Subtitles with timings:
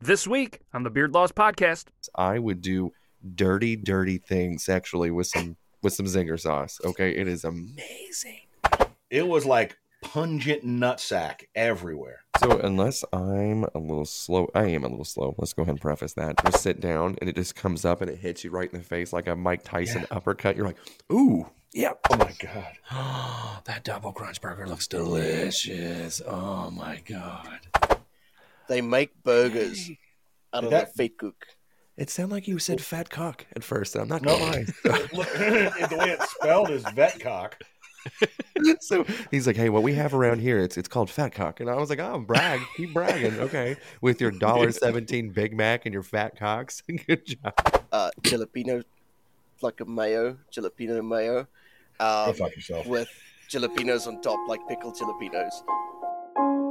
[0.00, 1.86] This week on the Beard Laws Podcast.
[2.14, 2.92] I would do
[3.34, 6.78] dirty, dirty things actually with some with some zinger sauce.
[6.84, 8.40] Okay, it is amazing.
[9.10, 12.20] It was like pungent nutsack everywhere.
[12.40, 15.34] So unless I'm a little slow, I am a little slow.
[15.38, 16.36] Let's go ahead and preface that.
[16.44, 18.84] Just sit down and it just comes up and it hits you right in the
[18.84, 20.56] face like a Mike Tyson uppercut.
[20.56, 20.78] You're like,
[21.12, 21.98] ooh, yep.
[22.10, 23.62] Oh my god.
[23.64, 26.20] that double crunch burger looks delicious.
[26.26, 27.60] Oh my god.
[28.68, 29.90] They make burgers
[30.52, 31.34] out of That- the vetkoek.
[31.96, 33.96] It sounded like you said fat cock at first.
[33.96, 34.38] I'm not No.
[34.38, 34.64] gonna lie.
[34.84, 37.54] The way it's spelled is vetkoek.
[38.80, 41.68] so he's like, "Hey, what we have around here, it's it's called fat cock," and
[41.68, 45.92] I was like, "Oh, brag, keep bragging, okay, with your dollar seventeen Big Mac and
[45.92, 47.52] your fat cocks, good job."
[47.90, 48.84] Uh, jalapeno,
[49.60, 51.48] like a mayo, jalapeno mayo.
[52.00, 52.86] Go Um, fuck yourself.
[52.86, 53.08] with
[53.48, 55.52] jalapenos on top, like pickled jalapenos.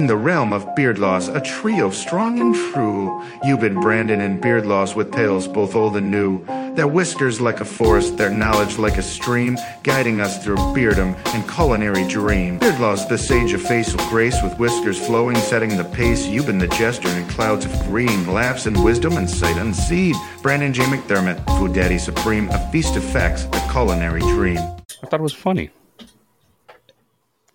[0.07, 3.21] In the realm of Beard Laws, a trio strong and true.
[3.43, 6.45] Euban, Brandon, and Beard Laws with tales both old and new.
[6.75, 11.49] Their whiskers like a forest, their knowledge like a stream, guiding us through beardom and
[11.49, 12.57] culinary dream.
[12.57, 16.25] Beard Laws, the sage of facial grace, with whiskers flowing, setting the pace.
[16.25, 20.15] Euban, the jester in clouds of green, laughs in wisdom and sight unseen.
[20.41, 20.83] Brandon J.
[20.83, 24.59] McDermott, food daddy supreme, a feast of facts, a culinary dream.
[25.03, 25.69] I thought it was funny.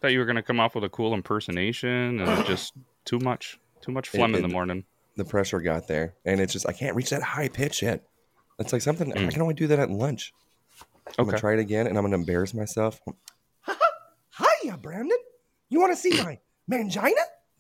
[0.03, 2.75] Thought you were going to come off with a cool impersonation and just
[3.05, 3.59] too much.
[3.81, 4.85] Too much phlegm It- in the morning.
[5.17, 8.03] The pressure got there, and it's just I can't reach that high pitch yet.
[8.59, 9.31] It's like something I Mm.
[9.31, 10.33] can only do that at lunch.
[11.07, 11.25] I'm Okay.
[11.33, 12.99] gonna try it again, and I'm gonna embarrass myself.
[14.39, 15.19] Hiya, Brandon.
[15.69, 16.39] You want to see my
[16.71, 17.13] mangina?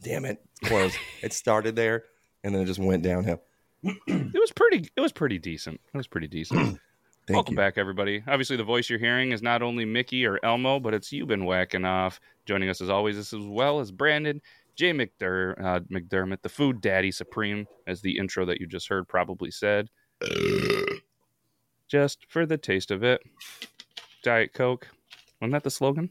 [0.02, 0.94] Damn it, close.
[1.22, 2.04] it started there,
[2.42, 3.42] and then it just went downhill.
[3.84, 5.80] It was pretty it was pretty decent.
[5.92, 6.78] It was pretty decent.
[7.26, 7.56] Thank Welcome you.
[7.58, 8.22] back, everybody.
[8.26, 11.44] Obviously, the voice you're hearing is not only Mickey or Elmo, but it's you been
[11.44, 12.20] whacking off.
[12.46, 14.40] Joining us as always, this as well as Brandon
[14.74, 19.06] Jay McDer- uh, McDermott, the Food Daddy Supreme, as the intro that you just heard
[19.06, 19.88] probably said.
[21.88, 23.22] just for the taste of it,
[24.24, 24.88] Diet Coke.
[25.40, 26.10] Wasn't that the slogan?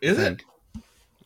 [0.00, 0.42] Is it?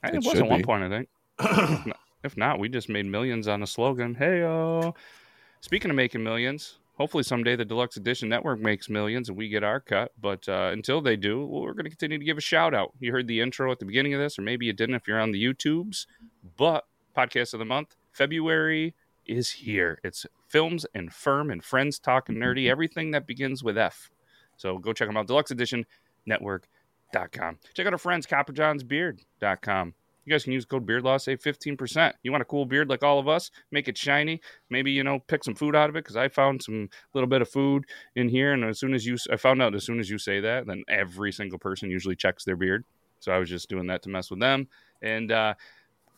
[0.03, 0.65] I, It it was should at one be.
[0.65, 1.09] point, I think.
[1.39, 4.15] If not- if not, we just made millions on a slogan.
[4.16, 4.95] Hey, oh.
[5.60, 9.65] Speaking of making millions, hopefully someday the Deluxe Edition Network makes millions and we get
[9.65, 10.12] our cut.
[10.21, 12.92] But uh, until they do, well, we're going to continue to give a shout out.
[13.00, 15.21] You heard the intro at the beginning of this, or maybe you didn't if you're
[15.21, 16.06] on the YouTubes.
[16.56, 16.84] But
[17.16, 18.94] podcast of the month, February
[19.27, 19.98] is here.
[20.03, 24.10] It's films and firm and friends talking nerdy, everything that begins with F.
[24.56, 25.27] So go check them out.
[25.27, 25.86] Deluxe Edition
[26.27, 27.59] Network.com.
[27.74, 29.95] Check out our friends, CopperJohnsBeard.com.
[30.24, 32.13] You guys can use code BeardLaw, save 15%.
[32.22, 33.51] You want a cool beard like all of us?
[33.72, 34.41] Make it shiny.
[34.71, 37.42] Maybe, you know, pick some food out of it because I found some little bit
[37.42, 37.84] of food
[38.15, 38.53] in here.
[38.53, 40.84] And as soon as you, I found out as soon as you say that, then
[40.89, 42.84] every single person usually checks their beard.
[43.19, 44.69] So I was just doing that to mess with them.
[45.03, 45.54] And uh,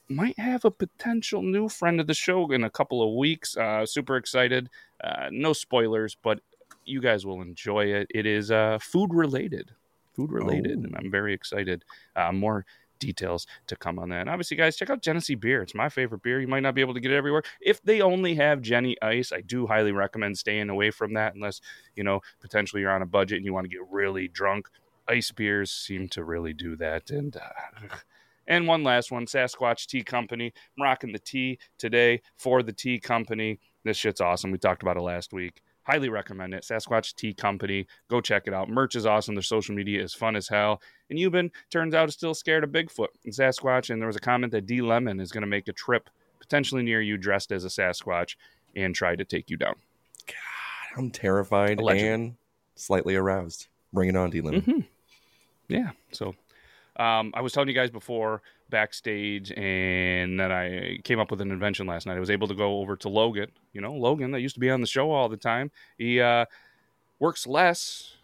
[0.09, 3.57] might have a potential new friend of the show in a couple of weeks.
[3.57, 4.69] Uh, super excited.
[5.03, 6.41] Uh, no spoilers, but
[6.85, 8.07] you guys will enjoy it.
[8.15, 9.71] It is uh, food related,
[10.15, 10.85] food related, Oh.
[10.85, 11.85] and I'm very excited.
[12.15, 12.67] Uh, more
[13.05, 14.23] details to come on that.
[14.23, 15.63] And obviously, guys, check out Genesee beer.
[15.63, 16.41] It's my favorite beer.
[16.41, 17.43] You might not be able to get it everywhere.
[17.61, 21.61] If they only have Genny Ice, I do highly recommend staying away from that unless
[21.97, 24.69] you know potentially you're on a budget and you want to get really drunk.
[25.07, 27.37] Ice beers seem to really do that, and.
[27.37, 27.97] Uh,
[28.47, 30.53] and one last one, Sasquatch Tea Company.
[30.77, 33.59] I'm rocking the tea today for the tea company.
[33.85, 34.51] This shit's awesome.
[34.51, 35.63] We talked about it last week.
[35.85, 36.63] Highly recommend it.
[36.63, 37.87] Sasquatch Tea Company.
[38.09, 38.69] Go check it out.
[38.69, 39.35] Merch is awesome.
[39.35, 40.81] Their social media is fun as hell.
[41.11, 43.91] And Euban turns out is still scared of Bigfoot and Sasquatch.
[43.91, 46.09] And there was a comment that D Lemon is going to make a trip
[46.41, 48.37] potentially near you dressed as a Sasquatch
[48.75, 49.75] and try to take you down.
[50.27, 52.35] God, I'm terrified and
[52.77, 53.69] slightly aroused.
[53.93, 54.63] Bring it on, Dylan.
[54.63, 54.87] Mhm.
[55.69, 55.91] Yeah.
[56.13, 56.35] So
[56.97, 61.51] um, I was telling you guys before backstage, and then I came up with an
[61.51, 62.17] invention last night.
[62.17, 63.51] I was able to go over to Logan.
[63.73, 65.71] You know, Logan that used to be on the show all the time.
[65.99, 66.47] He uh,
[67.19, 68.15] works less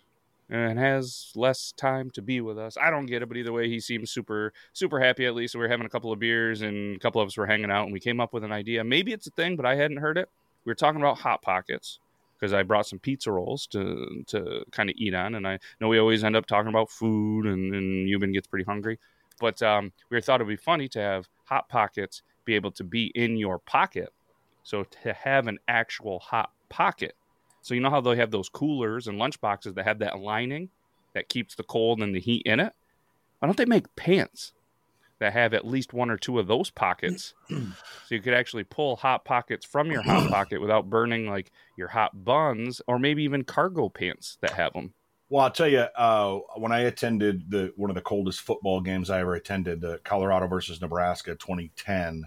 [0.49, 2.77] and has less time to be with us.
[2.77, 5.55] I don't get it, but either way, he seems super, super happy at least.
[5.55, 7.85] We were having a couple of beers, and a couple of us were hanging out,
[7.85, 8.83] and we came up with an idea.
[8.85, 10.29] Maybe it's a thing, but I hadn't heard it.
[10.65, 11.99] We were talking about hot pockets
[12.41, 15.89] because I brought some pizza rolls to to kind of eat on, and I know
[15.89, 18.99] we always end up talking about food, and, and Euban gets pretty hungry.
[19.39, 23.07] But um, we thought it'd be funny to have hot pockets be able to be
[23.15, 24.13] in your pocket,
[24.63, 27.15] so to have an actual hot pocket.
[27.63, 30.71] So you know how they have those coolers and lunch boxes that have that lining
[31.15, 32.73] that keeps the cold and the heat in it.
[33.39, 34.53] Why don't they make pants
[35.21, 37.65] that have at least one or two of those pockets, so
[38.09, 42.25] you could actually pull hot pockets from your hot pocket without burning like your hot
[42.25, 44.93] buns, or maybe even cargo pants that have them.
[45.29, 49.11] Well, I'll tell you, uh, when I attended the one of the coldest football games
[49.11, 52.27] I ever attended, uh, Colorado versus Nebraska, 2010,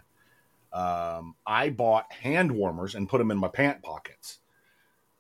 [0.72, 4.40] um, I bought hand warmers and put them in my pant pockets.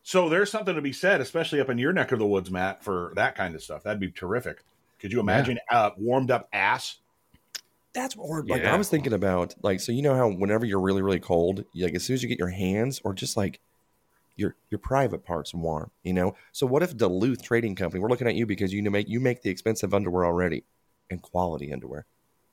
[0.01, 2.83] So there's something to be said, especially up in your neck of the woods, Matt,
[2.83, 3.83] for that kind of stuff.
[3.83, 4.63] That'd be terrific.
[4.99, 6.99] Could you imagine uh, warmed up ass?
[7.93, 8.63] That's what we're like.
[8.63, 8.73] Yeah.
[8.73, 11.85] I was thinking about like so you know how whenever you're really really cold, you,
[11.85, 13.59] like as soon as you get your hands or just like
[14.35, 16.35] your your private parts warm, you know.
[16.51, 18.01] So what if Duluth Trading Company?
[18.01, 20.63] We're looking at you because you make you make the expensive underwear already
[21.09, 22.05] and quality underwear.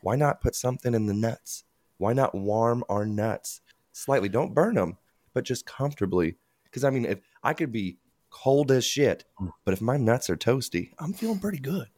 [0.02, 1.64] Why not put something in the nuts?
[1.98, 3.60] Why not warm our nuts
[3.92, 4.28] slightly?
[4.28, 4.98] Don't burn them,
[5.34, 6.36] but just comfortably.
[6.64, 7.98] Because I mean, if I could be
[8.30, 9.52] cold as shit, mm.
[9.64, 11.88] but if my nuts are toasty, I'm feeling pretty good.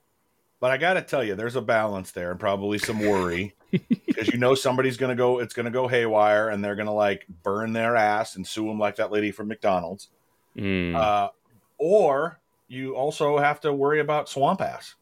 [0.63, 3.57] But I got to tell you, there's a balance there and probably some worry
[4.07, 6.87] because you know somebody's going to go, it's going to go haywire and they're going
[6.87, 10.11] to like burn their ass and sue them like that lady from McDonald's.
[10.57, 10.95] Mm.
[10.95, 11.31] Uh,
[11.79, 12.39] or
[12.69, 14.95] you also have to worry about swamp ass.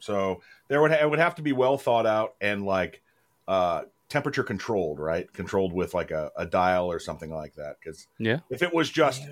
[0.00, 3.00] So there would, ha- it would have to be well thought out and like
[3.48, 5.32] uh, temperature controlled, right?
[5.32, 7.76] Controlled with like a, a dial or something like that.
[7.80, 9.22] Because yeah, if it was just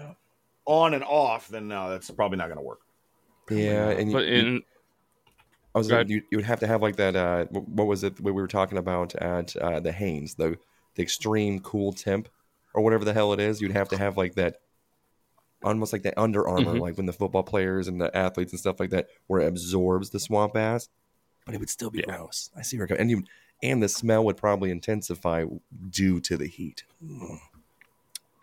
[0.65, 2.81] on and off, then no, that's probably not going to work.
[3.51, 4.63] Yeah, and you, but in
[5.75, 7.17] I was you, you would have to have like that.
[7.17, 8.21] Uh, what was it?
[8.21, 10.57] What we were talking about at uh, the Hanes, the
[10.95, 12.29] the extreme cool temp
[12.75, 13.61] or whatever the hell it is.
[13.61, 14.59] You'd have to have like that,
[15.65, 16.81] almost like that Under Armour, Mhm.
[16.81, 20.11] like when the football players and the athletes and stuff like that, where it absorbs
[20.11, 20.89] the swamp ass,
[21.45, 22.51] but it would still be gross.
[22.57, 23.25] I see where going, and you
[23.63, 25.45] and the smell would probably intensify
[25.91, 26.85] due to the heat.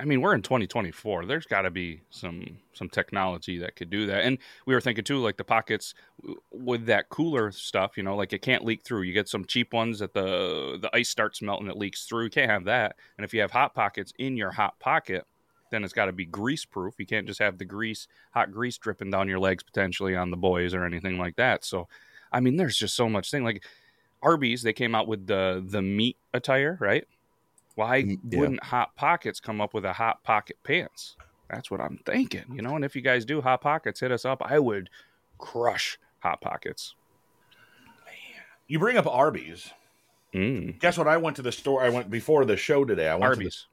[0.02, 1.28] I mean, we're in 2024.
[1.28, 4.24] There's got to be some some technology that could do that.
[4.24, 5.94] And we were thinking too, like the pockets
[6.52, 7.98] with that cooler stuff.
[7.98, 9.04] You know, like it can't leak through.
[9.04, 12.24] You get some cheap ones that the the ice starts melting, it leaks through.
[12.24, 12.96] You can't have that.
[13.18, 15.26] And if you have hot pockets in your hot pocket,
[15.70, 16.96] then it's got to be grease proof.
[16.98, 20.38] You can't just have the grease, hot grease dripping down your legs potentially on the
[20.38, 21.64] boys or anything like that.
[21.64, 21.88] So,
[22.32, 23.44] I mean, there's just so much thing.
[23.44, 23.64] Like
[24.24, 27.06] Arby's, they came out with the the meat attire, right?
[27.76, 28.40] Why Mm, yeah.
[28.40, 31.16] wouldn't Hot Pockets come up with a Hot Pocket pants?
[31.50, 32.76] That's what I'm thinking, you know.
[32.76, 34.42] And if you guys do Hot Pockets, hit us up.
[34.44, 34.90] I would
[35.38, 36.96] crush Hot Pockets.
[38.68, 39.70] You bring up Arby's.
[40.34, 40.80] Mm.
[40.80, 41.08] Guess what?
[41.08, 41.84] I went to the store.
[41.84, 43.10] I went before the show today.
[43.10, 43.68] I went to the Arby's.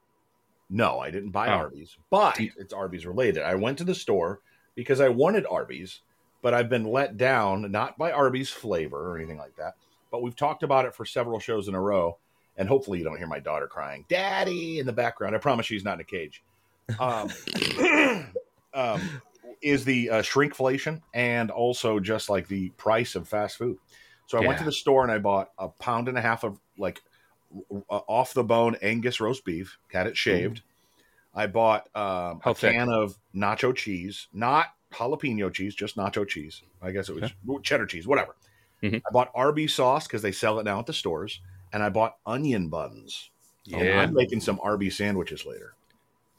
[0.69, 1.51] No, I didn't buy Oh.
[1.57, 3.43] Arby's, but it's Arby's related.
[3.43, 4.41] I went to the store
[4.75, 6.01] because I wanted Arby's,
[6.41, 9.75] but I've been let down not by Arby's flavor or anything like that.
[10.11, 12.17] But we've talked about it for several shows in a row,
[12.59, 15.35] and hopefully you don't hear my daughter crying, "Daddy!" in the background.
[15.35, 16.43] I promise she's not in a cage.
[16.99, 17.29] Um,
[18.73, 19.21] um,
[19.61, 23.77] is the uh, shrinkflation and also just like the price of fast food.
[24.27, 26.59] So I went to the store and I bought a pound and a half of
[26.77, 27.01] like
[27.89, 30.61] uh, off the bone Angus roast beef, had it shaved.
[31.33, 32.73] I bought um, a thick?
[32.73, 36.61] can of nacho cheese, not jalapeno cheese, just nacho cheese.
[36.81, 37.31] I guess it was
[37.63, 38.35] cheddar cheese, whatever.
[38.83, 38.97] Mhm.
[38.97, 41.41] I bought Arby's sauce because they sell it now at the stores.
[41.73, 43.29] And I bought onion buns.
[43.71, 44.01] And Yeah.
[44.01, 45.73] I'm making some Arby sandwiches later.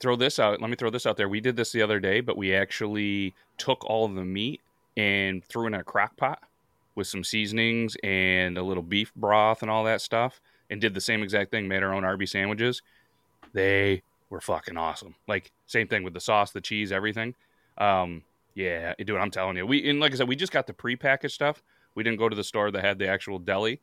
[0.00, 0.60] throw this out.
[0.62, 1.28] Let me throw this out there.
[1.28, 4.62] We did this the other day, but we actually took all of the meat
[4.96, 6.42] and threw it in a crock pot
[6.94, 11.02] with some seasonings and a little beef broth and all that stuff and did the
[11.02, 12.80] same exact thing, made our own Arby sandwiches.
[13.52, 15.14] They were fucking awesome.
[15.28, 17.34] Like same thing with the sauce, the cheese, everything.
[17.76, 18.22] Um,
[18.54, 19.66] yeah, dude, I'm telling you.
[19.66, 21.62] We and like I said, we just got the prepackaged stuff.
[21.94, 23.80] We didn't go to the store that had the actual deli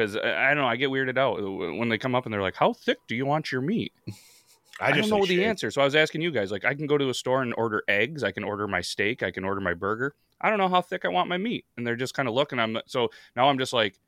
[0.00, 0.68] because I, I don't know.
[0.68, 1.40] I get weirded out
[1.78, 3.92] when they come up and they're like, "How thick do you want your meat?"
[4.80, 5.46] I, just don't know the shake.
[5.46, 5.70] answer.
[5.70, 7.82] So I was asking you guys, like, I can go to a store and order
[7.86, 8.24] eggs.
[8.24, 9.22] I can order my steak.
[9.22, 10.14] I can order my burger.
[10.40, 11.66] I don't know how thick I want my meat.
[11.76, 12.58] And they're just kind of looking.
[12.58, 13.98] I'm so now I'm just like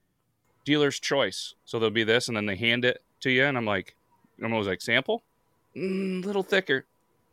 [0.65, 1.55] dealer's choice.
[1.67, 3.95] So there'll be this, and then they hand it to you, and I'm like,
[4.43, 5.23] I'm always like, sample,
[5.77, 6.87] mm, little thicker,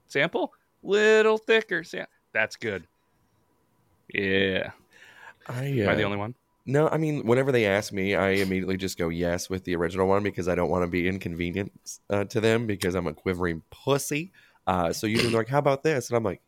[0.10, 1.86] sample, little thicker.
[1.86, 2.86] Sam- That's good.
[4.14, 4.72] Yeah.
[5.48, 6.36] I, Am I the uh, only one?
[6.70, 10.08] No, I mean, whenever they ask me, I immediately just go yes with the original
[10.08, 11.72] one because I don't want to be inconvenient
[12.12, 14.32] uh, to them because I'm a quivering pussy.
[14.68, 16.42] Uh, so usually they're like, "How about this?" And I'm like,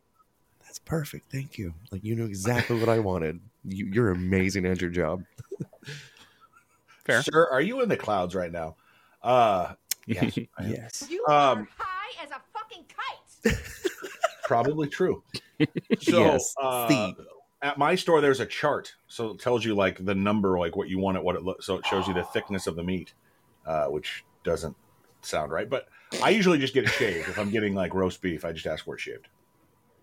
[0.64, 3.40] "That's perfect, thank you." Like you knew exactly what I wanted.
[3.64, 5.24] You, you're amazing at your job.
[7.04, 7.22] Fair.
[7.22, 8.76] Sir, are you in the clouds right now?
[9.22, 9.74] Uh,
[10.06, 10.38] yes.
[10.64, 11.06] Yes.
[11.10, 12.84] You Um, are high as a fucking
[13.44, 13.56] kite.
[14.44, 15.22] Probably true.
[16.00, 17.16] So, Yes, uh, the-
[17.62, 20.88] at my store, there's a chart, so it tells you like the number, like what
[20.88, 21.64] you want it, what it looks.
[21.66, 23.14] So it shows you the thickness of the meat,
[23.64, 24.76] uh, which doesn't
[25.22, 25.70] sound right.
[25.70, 25.86] But
[26.22, 27.28] I usually just get it shaved.
[27.28, 29.28] if I'm getting like roast beef, I just ask for it shaved.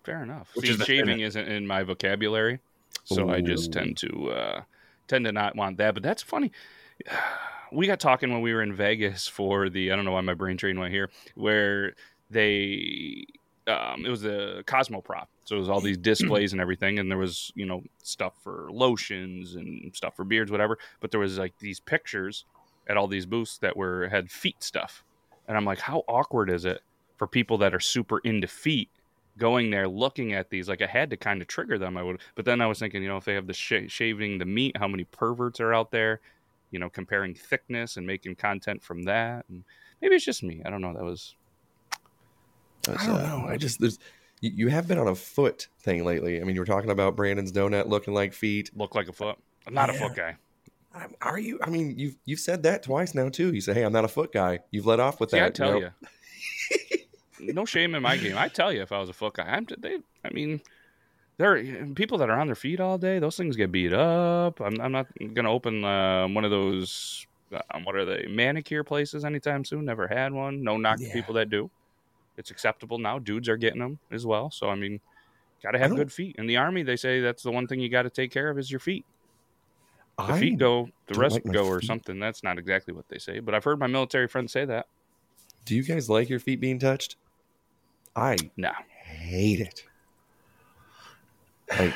[0.02, 0.50] Fair enough.
[0.54, 2.60] Which See, is the- shaving isn't in my vocabulary,
[3.04, 4.62] so I just tend to uh,
[5.06, 5.94] tend to not want that.
[5.94, 6.52] But that's funny.
[7.72, 10.34] We got talking when we were in Vegas for the I don't know why my
[10.34, 11.94] brain train went here, where
[12.28, 13.26] they
[13.70, 15.28] um, it was a Cosmo prop.
[15.44, 18.68] So it was all these displays and everything, and there was you know stuff for
[18.70, 20.78] lotions and stuff for beards, whatever.
[21.00, 22.44] But there was like these pictures
[22.88, 25.04] at all these booths that were had feet stuff,
[25.48, 26.82] and I'm like, how awkward is it
[27.16, 28.90] for people that are super into feet
[29.38, 30.68] going there looking at these?
[30.68, 33.02] Like i had to kind of trigger them i would but then i was thinking
[33.02, 35.90] you know if they have the sh- shaving the meat how many perverts are out
[35.90, 36.20] there
[36.70, 39.44] you know comparing thickness and making content from that?
[39.48, 39.64] And
[40.00, 40.62] maybe it's just me.
[40.64, 40.94] I don't know.
[40.94, 41.34] That was,
[42.88, 43.46] I don't uh, know.
[43.48, 43.98] I just there's
[44.40, 46.40] you, you have been on a foot thing lately.
[46.40, 48.70] I mean, you were talking about Brandon's donut looking like feet.
[48.74, 50.36] look like a foot i'm not a foot guy
[50.94, 51.58] I'm- Are you?
[51.62, 53.52] I mean, you've you've said that twice now too.
[53.54, 55.46] You say, "Hey, I'm not a foot guy." You've let off with See, that.
[55.46, 55.90] i tell know?
[57.40, 59.44] you no shame in my game i tell you if i was a foot guy
[59.44, 60.60] i'm they, i mean
[61.38, 64.60] there are people that are on their feet all day those things get beat up
[64.60, 67.26] i'm, I'm not gonna open uh, one of those
[67.74, 71.12] um, what are they manicure places anytime soon never had one no knock to Yeah.
[71.14, 71.70] people that do
[72.40, 73.18] it's acceptable now.
[73.18, 74.50] Dudes are getting them as well.
[74.50, 75.00] So i mean
[75.62, 76.36] gotta have good feet.
[76.38, 78.58] In the army they say that's the one thing you got to take care of
[78.58, 79.04] is your feet.
[80.18, 81.86] The I feet go the rest like my go or feet.
[81.86, 82.18] something.
[82.18, 84.86] That's not exactly what they say but i've heard my military friends say that.
[85.64, 87.16] Do you guys like your feet being touched?
[88.16, 88.72] I no
[89.04, 89.84] hate it.
[91.78, 91.94] Like,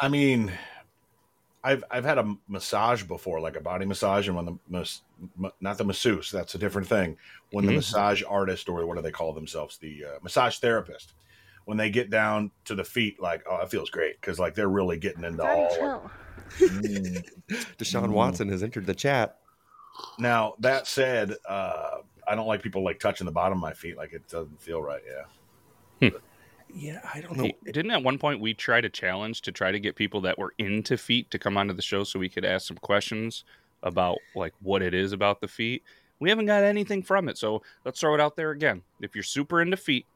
[0.00, 0.50] I mean,
[1.64, 5.02] I've I've had a massage before, like a body massage, and when the mas-
[5.60, 7.16] not the masseuse, that's a different thing.
[7.52, 7.76] When the Mhm.
[7.76, 11.12] massage artist, or what do they call themselves, the uh, massage therapist,
[11.64, 14.68] when they get down to the feet, like, oh, it feels great because like they're
[14.68, 16.10] really getting into all.
[16.58, 17.24] Mm.
[17.78, 18.12] Deshaun Mm.
[18.12, 19.38] Watson has entered the chat.
[20.18, 23.96] Now that said, uh, I don't like people like touching the bottom of my feet,
[23.96, 25.02] like it doesn't feel right.
[26.00, 26.10] Yeah.
[26.74, 27.44] Yeah, I don't know.
[27.44, 30.38] Hey, didn't at one point we try to challenge to try to get people that
[30.38, 33.44] were into feet to come onto the show so we could ask some questions
[33.82, 35.82] about like what it is about the feet?
[36.18, 38.82] We haven't got anything from it, so let's throw it out there again.
[39.00, 40.06] If you're super into feet,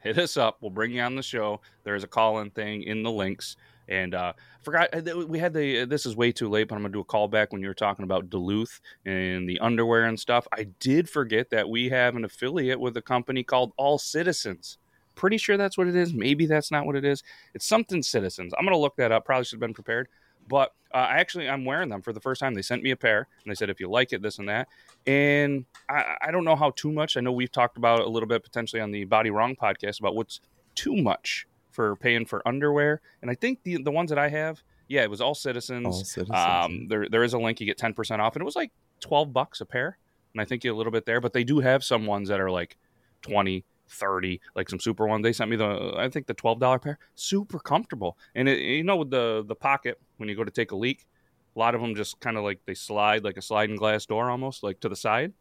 [0.00, 0.58] hit us up.
[0.60, 1.60] We'll bring you on the show.
[1.84, 3.56] There's a call-in thing in the links.
[3.88, 5.84] And uh, forgot uh, we had the.
[5.84, 8.04] This is way too late, but I'm gonna do a callback when you were talking
[8.04, 10.46] about Duluth and the underwear and stuff.
[10.52, 14.78] I did forget that we have an affiliate with a company called All Citizens.
[15.14, 16.12] Pretty sure that's what it is.
[16.12, 17.22] Maybe that's not what it is.
[17.54, 18.52] It's something Citizens.
[18.58, 19.24] I'm gonna look that up.
[19.24, 20.08] Probably should have been prepared.
[20.48, 22.54] But uh, I actually I'm wearing them for the first time.
[22.54, 24.68] They sent me a pair and they said if you like it, this and that.
[25.06, 27.16] And I, I don't know how too much.
[27.16, 30.16] I know we've talked about a little bit potentially on the Body Wrong podcast about
[30.16, 30.40] what's
[30.74, 33.00] too much for paying for underwear.
[33.22, 35.86] And I think the the ones that I have, yeah, it was all citizens.
[35.86, 36.36] All citizens.
[36.36, 37.60] Um, there there is a link.
[37.60, 39.98] You get ten percent off, and it was like twelve bucks a pair.
[40.34, 42.40] And I think you a little bit there, but they do have some ones that
[42.40, 42.78] are like
[43.22, 46.98] 20 30 like some super ones they sent me the i think the $12 pair.
[47.14, 48.18] Super comfortable.
[48.34, 51.06] And it, you know with the the pocket when you go to take a leak
[51.54, 54.30] a lot of them just kind of like they slide like a sliding glass door
[54.30, 55.32] almost like to the side.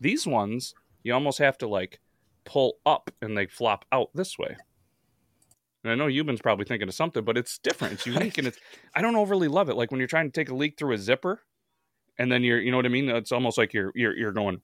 [0.00, 2.00] These ones you almost have to like
[2.44, 4.56] pull up and they flop out this way.
[5.84, 7.94] And i know Euban's probably thinking of something but it's different.
[7.94, 8.58] It's unique and it's
[8.94, 9.76] i don't overly love it.
[9.76, 11.42] Like when you're trying to take a leak through a zipper
[12.18, 13.08] and then you're you know what I mean.
[13.08, 14.60] It's almost like you're you're you're going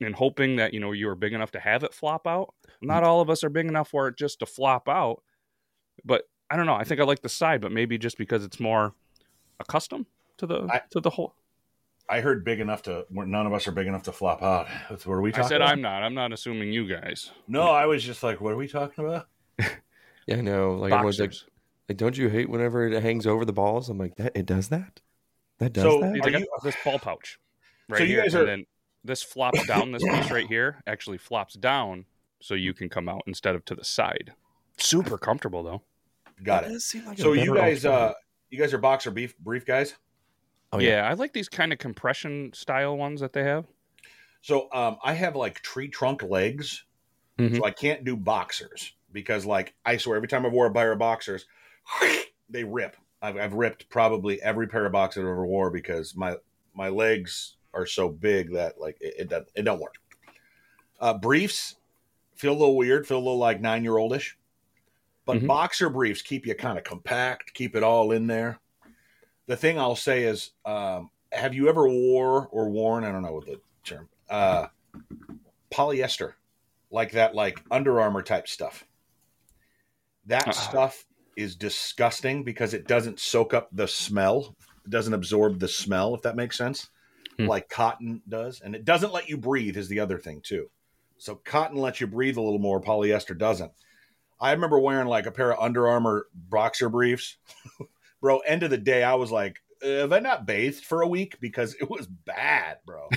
[0.00, 2.54] and hoping that you know you are big enough to have it flop out.
[2.66, 2.86] Mm-hmm.
[2.86, 5.22] Not all of us are big enough for it just to flop out,
[6.04, 6.74] but I don't know.
[6.74, 8.94] I think I like the side, but maybe just because it's more
[9.60, 10.06] accustomed
[10.38, 11.34] to the I- to the whole.
[12.10, 13.04] I heard big enough to.
[13.10, 14.66] where None of us are big enough to flop out.
[14.88, 15.72] That's what are we I said about?
[15.72, 16.02] I'm not.
[16.02, 17.32] I'm not assuming you guys.
[17.48, 19.26] No, I was just like, what are we talking about?
[20.26, 20.72] Yeah, I know.
[20.74, 21.48] Like everyone's like, Boxers.
[21.88, 23.88] like, don't you hate whenever it hangs over the balls?
[23.88, 25.00] I'm like, that it does that.
[25.58, 26.16] That does So, that.
[26.16, 27.38] It's Are like you- a- this ball pouch
[27.88, 28.66] right So you here, guys and are- then
[29.04, 29.92] this flops down.
[29.92, 32.04] This piece right here actually flops down,
[32.40, 34.32] so you can come out instead of to the side.
[34.76, 35.82] Super comfortable though.
[36.42, 37.06] Got That it.
[37.06, 38.12] like So you guys, uh,
[38.50, 39.94] you guys are boxer beef brief guys.
[40.72, 40.90] Oh, yeah.
[41.02, 41.08] yeah.
[41.08, 43.64] I like these kind of compression style ones that they have.
[44.42, 46.84] So um, I have like tree trunk legs,
[47.38, 47.56] Mhm.
[47.56, 50.92] so I can't do boxers because, like, I swear every time I've wore a pair
[50.92, 51.46] of boxers,
[52.48, 52.96] they rip.
[53.20, 56.36] I've, I've ripped probably every pair of boxers I've ever wore because my
[56.74, 59.94] my legs are so big that like it it, doesn't- it don't work.
[61.00, 61.76] Uh, briefs
[62.36, 64.36] feel a little weird, feel a little like nine year oldish,
[65.24, 65.46] but Mhm.
[65.46, 68.58] boxer briefs keep you kind of compact, keep it all in there.
[69.46, 73.04] The thing I'll say is, um, have you ever wore or worn?
[73.04, 74.08] I don't know what the term.
[74.28, 74.68] Uh,
[75.70, 76.34] polyester,
[76.90, 78.84] like that, like Under Armour type stuff.
[80.26, 80.52] That Uh-uh.
[80.52, 81.06] stuff
[81.36, 84.56] is disgusting because it doesn't soak up the smell.
[84.84, 86.90] It doesn't absorb the smell, if that makes sense,
[87.38, 87.46] Hmm.
[87.46, 88.60] like cotton does.
[88.60, 90.70] And it doesn't let you breathe, is the other thing, too.
[91.18, 93.72] So cotton lets you breathe a little more, polyester doesn't.
[94.40, 97.36] I remember wearing like a pair of Under Armour boxer briefs.
[98.20, 101.08] bro, end of the day, I was like, "Uh, have I not bathed for a
[101.08, 101.38] week?
[101.40, 103.08] Because it was bad, bro.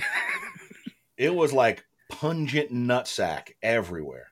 [1.16, 4.28] it was like pungent nutsack everywhere.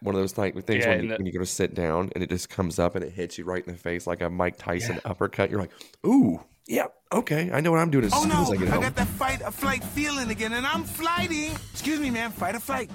[0.00, 2.10] One of those like things Yeah, when, you, the- when you go to sit down
[2.14, 4.30] and it just comes up and it hits you right in the face like a
[4.30, 5.50] Mike Tyson uppercut.
[5.50, 5.70] You're like,
[6.06, 8.68] ooh, yeah, okay, I know what I'm doing as Oh soon no, as I get
[8.68, 11.52] I got that fight or flight feeling again, and I'm flighting.
[11.72, 12.90] Excuse me, man, fight or flight.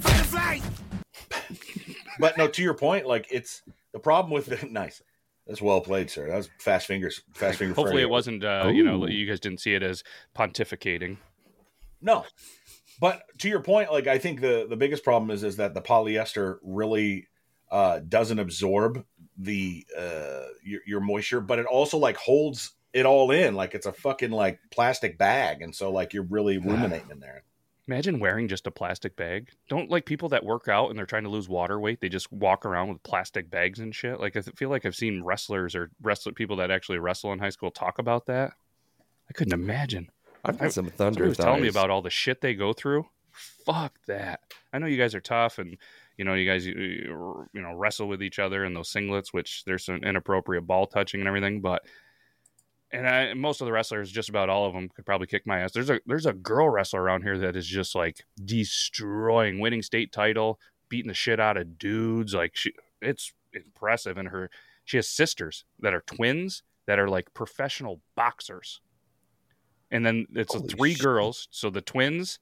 [0.00, 0.62] Fight or flight.
[2.18, 5.02] But no, to your point, like it's the problem with the nice.
[5.46, 6.28] That's well played, sir.
[6.28, 7.22] That was fast fingers.
[7.34, 7.74] Fast finger.
[7.74, 8.02] Hopefully, Freddy.
[8.02, 8.44] it wasn't.
[8.44, 10.04] Uh, you know, you guys didn't see it as
[10.36, 11.16] pontificating.
[12.00, 12.24] No,
[13.00, 15.82] but to your point, like I think the the biggest problem is is that the
[15.82, 17.26] polyester really
[17.70, 19.04] uh, doesn't absorb
[19.40, 23.86] the uh, your, your moisture, but it also like holds it all in like it's
[23.86, 27.42] a fucking like plastic bag, and so like you're really ruminating in there.
[27.88, 29.48] Imagine wearing just a plastic bag.
[29.68, 32.00] Don't like people that work out and they're trying to lose water weight.
[32.00, 34.20] They just walk around with plastic bags and shit.
[34.20, 37.50] Like I feel like I've seen wrestlers or wrestler people that actually wrestle in high
[37.50, 38.52] school talk about that.
[39.28, 40.10] I couldn't imagine.
[40.44, 42.72] I've got I- some Somebody thunder was telling me about all the shit they go
[42.72, 43.06] through.
[43.32, 44.40] Fuck that.
[44.72, 45.76] I know you guys are tough and
[46.20, 49.86] you know you guys you, know wrestle with each other in those singlets, which there's
[49.86, 51.82] some inappropriate ball touching and everything, but
[52.92, 55.60] and I, most of the wrestlers, just about all of them, could probably kick my
[55.60, 55.72] ass.
[55.72, 60.12] There's a there's a girl wrestler around here that is just like destroying, winning state
[60.12, 62.34] title, beating the shit out of dudes.
[62.34, 64.18] Like she, it's impressive.
[64.18, 64.50] And her,
[64.84, 68.82] she has sisters that are twins that are like professional boxers.
[69.90, 71.02] And then it's three shit.
[71.02, 71.48] girls.
[71.50, 72.38] So the twins,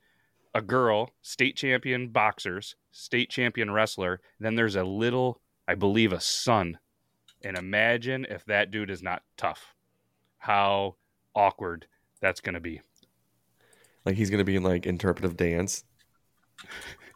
[0.55, 4.21] a girl, state champion boxers, state champion wrestler.
[4.41, 6.79] Then there's a little, I believe, a son.
[7.45, 9.75] And imagine if that dude is not tough
[10.39, 10.97] how
[11.35, 11.87] awkward
[12.21, 12.81] that's going to be.
[14.09, 15.85] Like he's gonna be in like interpretive dance.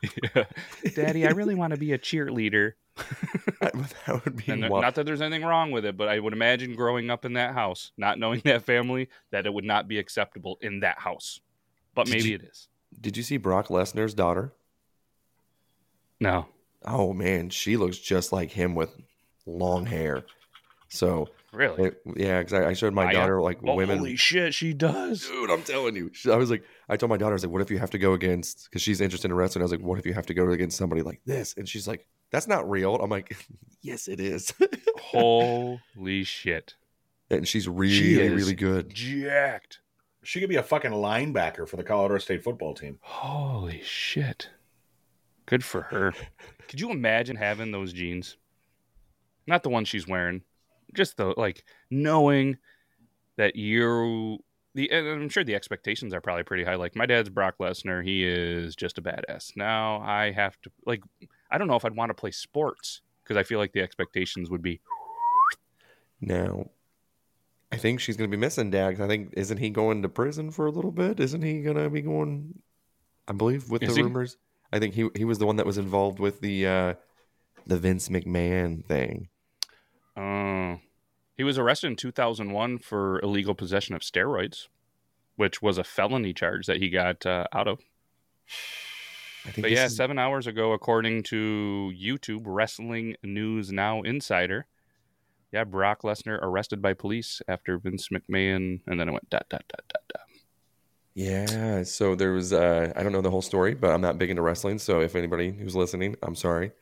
[0.95, 2.73] Daddy, I really want to be a cheerleader.
[3.61, 7.09] that would be not that there's anything wrong with it, but I would imagine growing
[7.09, 10.81] up in that house, not knowing that family, that it would not be acceptable in
[10.81, 11.41] that house.
[11.95, 12.69] But Did maybe you- it is.
[13.03, 14.53] Did you see Brock Lesnar's daughter?
[16.21, 16.47] No.
[16.85, 18.91] Oh man, she looks just like him with
[19.47, 20.25] long hair.
[20.89, 21.85] So Really?
[21.89, 23.99] it- yeah, because I, I showed my I- uh, daughter like Well, women.
[23.99, 25.27] Holy shit, she does.
[25.29, 26.11] Dude, I'm telling you.
[26.31, 27.99] I was like, I told my daughter, I was like, what if you have to
[27.99, 29.63] go against, because she's interested in wrestling.
[29.63, 31.55] I was like, what if you have to go against somebody like this?
[31.57, 32.95] And she's like, that's not real.
[32.97, 33.37] I'm like,
[33.83, 34.53] yes, it is.
[35.01, 36.75] Holy shit.
[37.31, 38.93] and she's She really, really good.
[38.95, 39.81] Jacked.
[40.23, 42.99] She could be a fucking linebacker for the Colorado State football team.
[43.03, 44.51] Holy shit.
[45.47, 46.13] Good for her.
[46.69, 48.37] Could you imagine having those jeans?
[49.47, 50.43] Not the one she's wearing,
[50.95, 52.59] just the like knowing
[53.37, 54.39] that you're
[54.75, 56.77] the and I'm sure the expectations are probably pretty high.
[56.77, 59.57] Like my dad's Brock Lesnar, he is just a badass.
[59.57, 61.03] Now I have to like
[61.51, 64.49] I don't know if I'd want to play sports because I feel like the expectations
[64.49, 64.81] would be
[66.21, 66.71] Now,
[67.73, 68.71] I think she's going to be missing.
[68.71, 71.19] 'cause I think, isn't he going to prison for a little bit?
[71.19, 72.61] Isn't he going to be going,
[73.27, 74.03] I believe, with Is the he?
[74.03, 74.37] rumors?
[74.73, 76.95] I think he he was the one that was involved with the uh
[77.67, 79.29] the Vince McMahon thing.
[80.17, 80.77] uh
[81.37, 84.69] he was arrested in 2001 for illegal possession of steroids,
[85.37, 87.81] which was a felony charge that he got uh, out of.
[89.47, 94.67] I think But yeah, is- seven hours ago, according to YouTube Wrestling News Now Insider,
[95.53, 99.65] yeah, Brock Lesnar arrested by police after Vince McMahon, and then it went dot dot
[99.69, 100.23] dot dot dot.
[101.15, 104.31] Yeah, so there was uh I don't know the whole story, but I'm not big
[104.31, 106.73] into wrestling, so if anybody who's listening, I'm sorry.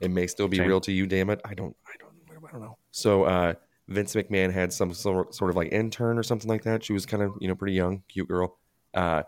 [0.00, 0.68] It may still be Same.
[0.68, 1.40] real to you, damn it.
[1.44, 2.78] I don't I don't I don't know.
[2.92, 3.54] So uh
[3.88, 6.84] Vince McMahon had some sort sort of like intern or something like that.
[6.84, 8.58] She was kind of, you know, pretty young, cute girl.
[8.92, 9.24] Uh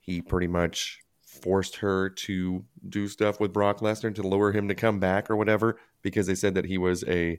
[0.00, 4.74] he pretty much forced her to do stuff with Brock Lesnar to lure him to
[4.74, 7.38] come back or whatever because they said that he was a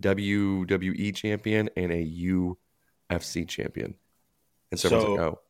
[0.00, 3.94] WWE champion and a UFC champion.
[4.70, 5.40] And so, everyone's So, like, oh,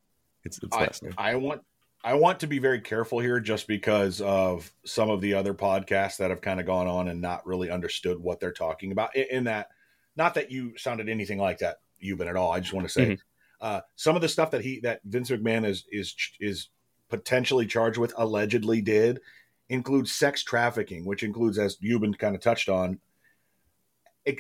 [0.45, 1.15] it's, it's I, Lesnar.
[1.19, 1.63] I want
[2.05, 6.17] I want to be very careful here just because of some of the other podcasts
[6.17, 9.15] that have kind of gone on and not really understood what they're talking about.
[9.15, 9.69] In, in that,
[10.17, 12.51] not that you sounded anything like that, you've been at all.
[12.51, 13.19] I just want to say Mhm.
[13.61, 16.71] uh, some of the stuff that he that Vince McMahon is is is
[17.09, 19.21] potentially charged with, allegedly did,
[19.69, 23.01] includes sex trafficking, which includes, as you've been kind of touched on, it-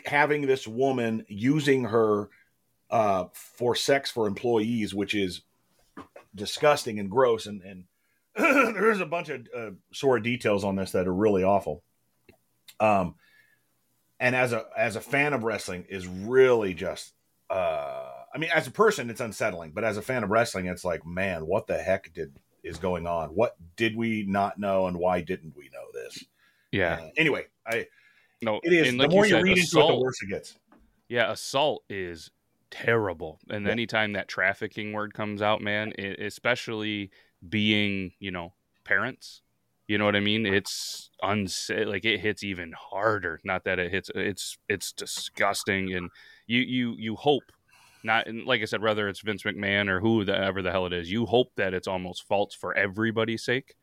[0.05, 2.29] having this woman using her
[2.91, 5.43] uh, for sex for employees, which is
[6.35, 7.47] disgusting and gross.
[7.47, 7.85] And, and
[8.37, 11.83] there's a bunch of uh, sore details on this that are really awful.
[12.81, 13.15] Um,
[14.21, 17.13] and as a as a fan of wrestling, is really just.
[17.51, 20.87] Uh, I mean, as a person, it's unsettling, but as a fan of wrestling, it's
[20.87, 23.31] like, man, what the heck did is going on?
[23.31, 26.25] What did we not know, and why didn't we know this?
[26.71, 27.89] Yeah, Uh, anyway, I
[28.43, 30.29] no, it is and the more you you, said, read into it, the worse it
[30.29, 30.57] gets.
[31.09, 32.31] Yeah, assault is
[32.71, 33.39] terrible.
[33.49, 33.73] And Yeah.
[33.73, 37.11] anytime that trafficking word comes out, man, it, especially
[37.49, 39.43] being, you know, parents,
[39.89, 40.47] you know what I mean?
[40.47, 41.87] It's unsafe.
[41.87, 43.41] Like it hits even harder.
[43.45, 44.11] Not that it hits.
[44.15, 46.11] It's it's disgusting, and
[46.47, 47.53] you you you hope
[48.03, 48.27] not.
[48.27, 51.11] And like I said, whether it's Vince McMahon or whoever the the hell it is,
[51.11, 53.75] you hope that it's almost false for everybody's sake.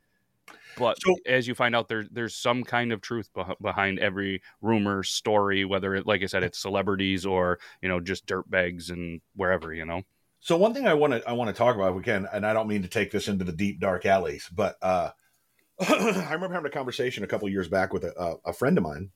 [0.77, 3.29] But So- as you find out, there there's some kind of truth
[3.61, 8.25] behind every rumor story, whether it, like I said, it's celebrities or you know just
[8.25, 10.03] dirtbags and wherever you know.
[10.39, 12.45] So one thing I want to I want to talk about if we can, and
[12.45, 15.11] I don't mean to take this into the deep dark alleys, but uh,
[15.79, 19.11] I remember having a conversation a couple years back with a, a friend of mine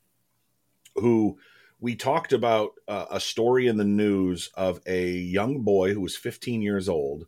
[0.96, 1.38] who
[1.80, 6.16] we talked about uh, a story in the news of a young boy who was
[6.16, 7.26] 15 years old,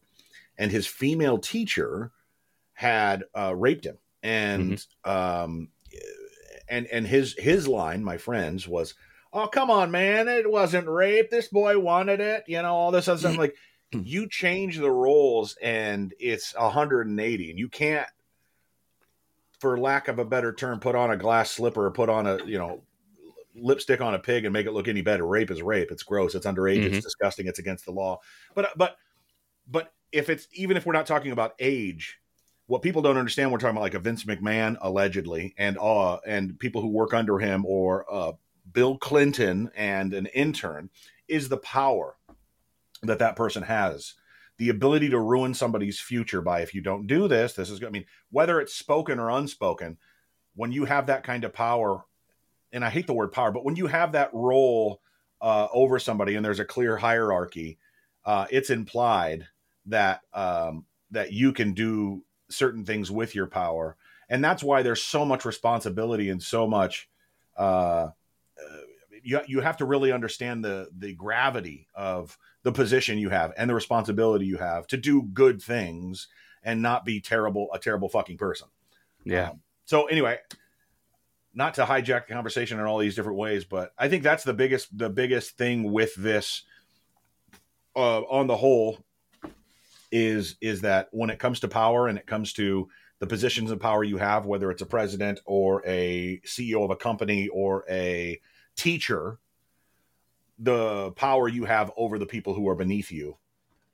[0.57, 2.11] and his female teacher
[2.75, 5.69] had uh, raped him, and um,
[6.69, 8.93] and and his his line, my friends, was,
[9.33, 11.29] "Oh come on, man, it wasn't rape.
[11.31, 13.37] This boy wanted it." You know, all this other stuff.
[13.37, 13.55] Like
[14.03, 18.07] you change the roles, and it's 180, and you can't,
[19.59, 22.43] for lack of a better term, put on a glass slipper or put on a
[22.45, 22.83] you know
[23.55, 25.25] lipstick on a pig and make it look any better.
[25.25, 25.91] Rape is rape.
[25.91, 26.35] It's gross.
[26.35, 26.79] It's underage.
[26.83, 26.93] Mhm.
[26.93, 27.47] It's disgusting.
[27.47, 28.19] It's against the law.
[28.53, 28.97] But but
[29.67, 32.19] but if it's even if we're not talking about age,
[32.67, 36.57] what people don't understand, we're talking about like a Vince McMahon allegedly, and uh and
[36.59, 38.31] people who work under him, or uh
[38.71, 40.89] Bill Clinton and an intern,
[41.27, 42.15] is the power
[43.03, 44.13] that that person has.
[44.57, 47.83] The ability to ruin somebody's future by if you don't do this, this is.
[47.83, 49.97] I mean, whether it's spoken or unspoken,
[50.55, 52.03] when you have that kind of power,
[52.71, 55.01] and I hate the word power, but when you have that role
[55.41, 57.77] uh, over somebody and there's a clear hierarchy,
[58.23, 59.45] uh, it's implied
[59.87, 63.97] that um, that you can do certain things with your power,
[64.29, 67.09] and that's why there's so much responsibility and so much.
[67.57, 68.09] Uh,
[69.23, 73.69] you you have to really understand the the gravity of the position you have and
[73.69, 76.27] the responsibility you have to do good things
[76.63, 78.67] and not be terrible a terrible fucking person.
[79.23, 80.39] Yeah, Um, so anyway,
[81.53, 84.53] not to hijack the conversation in all these different ways, but I think that's the
[84.53, 86.63] biggest the biggest thing with this
[87.95, 88.99] uh, on the whole
[90.11, 92.87] is is that when it comes to power and it comes to
[93.19, 96.95] the positions of power you have, whether it's a president or a CEO of a
[96.95, 98.39] company or a
[98.75, 99.39] teacher,
[100.59, 103.37] the power you have over the people who are beneath you,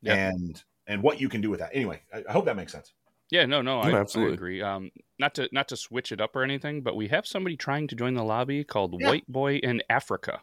[0.02, 0.30] Yeah.
[0.30, 1.72] and and what you can do with that.
[1.74, 2.94] Anyway, I, I hope that makes sense.
[3.30, 4.34] yeah, no, no, I, No, I absolutely.
[4.34, 4.62] agree.
[4.62, 7.88] Um, not to not to switch it up or anything, but we have somebody trying
[7.90, 9.08] to join the lobby called Yeah.
[9.10, 10.42] White Boy in Africa.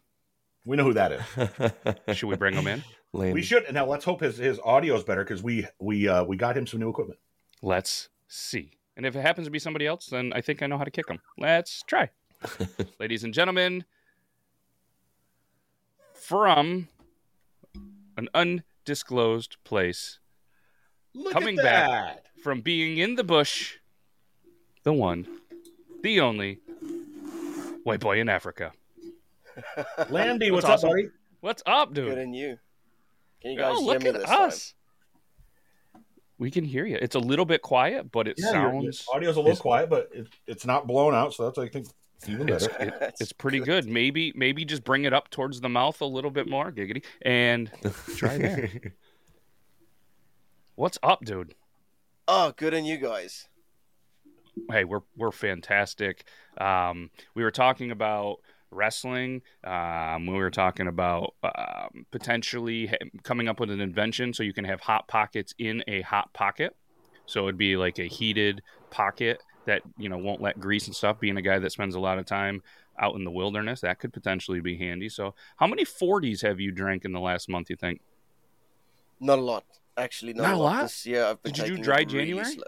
[0.65, 1.13] We know who that
[2.09, 2.17] is.
[2.17, 2.83] Should we bring him in?
[3.13, 3.33] Lame.
[3.33, 3.87] We should now.
[3.87, 6.81] Let's hope his his audio is better because we we uh, we got him some
[6.81, 7.19] new equipment.
[7.63, 8.73] Let's see.
[8.97, 10.91] And if it happens to be somebody else, then I think I know how to
[10.91, 11.21] kick him.
[11.39, 12.11] Let's try.
[13.01, 13.85] Ladies and gentlemen,
[16.13, 16.89] from
[18.17, 20.19] an undisclosed place,
[21.15, 22.25] Look Coming at back.
[22.43, 23.77] from being in the bush,
[24.83, 25.27] the one,
[26.03, 26.61] the only
[27.85, 28.73] white boy in Africa.
[30.11, 30.89] Landy, That's what's awesome.
[30.91, 31.09] up, buddy?
[31.41, 32.09] What's up, dude?
[32.09, 32.59] Good and you.
[33.43, 34.75] Can you Oh, guys hear look me at this us.
[36.39, 36.99] We can hear you.
[37.01, 39.61] It's a little bit quiet, but it Yeah, your- your sounds audio's a little it's-
[39.61, 41.89] quiet, but it, it's not blown out, so that's I think
[42.29, 43.87] even It's, it, it's pretty good.
[43.89, 47.71] Maybe maybe just bring it up towards the mouth a little bit more, giggity, and
[48.17, 48.71] try there.
[50.77, 51.55] What's up, dude?
[52.29, 53.49] Oh, good and you guys.
[54.71, 56.25] Hey, we're we're fantastic.
[56.57, 58.39] Um, we were talking about
[58.71, 59.43] wrestling.
[59.65, 64.53] Um, we were talking about um, potentially ha- coming up with an invention so you
[64.53, 66.77] can have hot pockets in a hot pocket.
[67.27, 71.21] So it'd be like a heated pocket that you know won't let grease and stuff.
[71.21, 72.63] Being a guy that spends a lot of time
[72.99, 75.09] out in the wilderness, that could potentially be handy.
[75.09, 77.71] So, how many forties have you drank in the last month?
[77.71, 78.01] You think?
[79.21, 79.65] Not a lot,
[79.97, 80.33] actually.
[80.33, 80.83] Not, Not a lot.
[80.83, 82.59] This year I've been Did you do dry really January?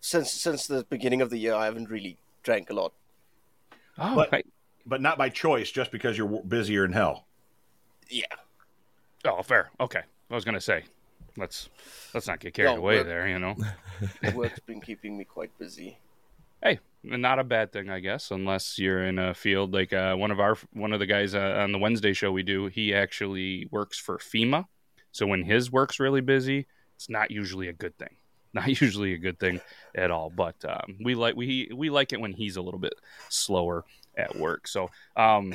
[0.00, 2.92] Since since the beginning of the year, I haven't really drank a lot.
[3.98, 4.44] Oh, but
[4.86, 7.26] but not by choice, just because you're busier in hell.
[8.08, 8.24] Yeah.
[9.24, 9.70] Oh, fair.
[9.80, 10.00] Okay.
[10.30, 10.84] I was gonna say,
[11.36, 11.68] let's
[12.14, 13.28] let's not get carried Yeah, away there.
[13.28, 13.54] You know.
[14.34, 15.98] Work's been keeping me quite busy.
[16.62, 20.30] hey, not a bad thing, I guess, unless you're in a field like uh, one
[20.30, 22.66] of our one of the guys uh, on the Wednesday show we do.
[22.66, 24.66] He actually works for FEMA,
[25.12, 28.16] so when his work's really busy, it's not usually a good thing.
[28.54, 29.60] Not usually a good thing
[29.94, 30.30] at all.
[30.30, 32.94] But um, we like we we like it when he's a little bit
[33.28, 33.84] slower
[34.16, 34.68] at work.
[34.68, 35.54] So um,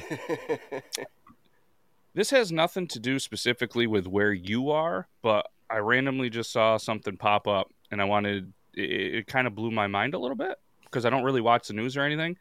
[2.14, 6.78] this has nothing to do specifically with where you are, but I randomly just saw
[6.78, 10.38] something pop up, and I wanted it, it kind of blew my mind a little
[10.38, 12.38] bit because I don't really watch the news or anything.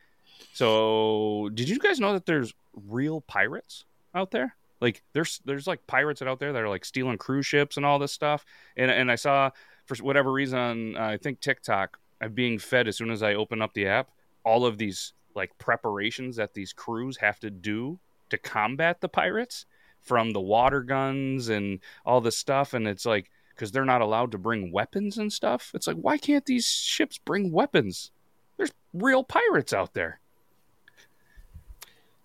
[0.53, 2.55] So, did you guys know that there's
[2.89, 4.55] real pirates out there?
[4.81, 7.99] Like, there's there's like pirates out there that are like stealing cruise ships and all
[7.99, 8.45] this stuff.
[8.77, 9.51] And and I saw
[9.87, 13.35] for whatever reason, on, uh, I think TikTok, I'm being fed as soon as I
[13.35, 14.11] open up the app
[14.47, 17.99] all of these like preparations that these crews have to do
[18.31, 19.67] to combat the pirates
[20.01, 24.31] from the water guns and all this stuff and it's like because they're not allowed
[24.31, 28.13] to bring weapons and stuff it's like why can't these ships bring weapons
[28.57, 30.21] there's real pirates out there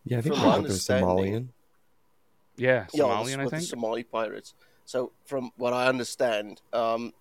[0.06, 1.47] Yeah, I think From they're my out Somalian.
[2.56, 4.54] yeah Yeah, somalian with i think Somali pirates.
[4.86, 7.13] So, from what I understand, um,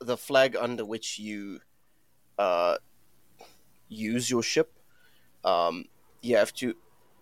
[0.00, 1.60] the flag under which you
[2.38, 2.76] uh,
[3.88, 4.72] use your ship,
[5.44, 5.84] um,
[6.22, 6.74] you have to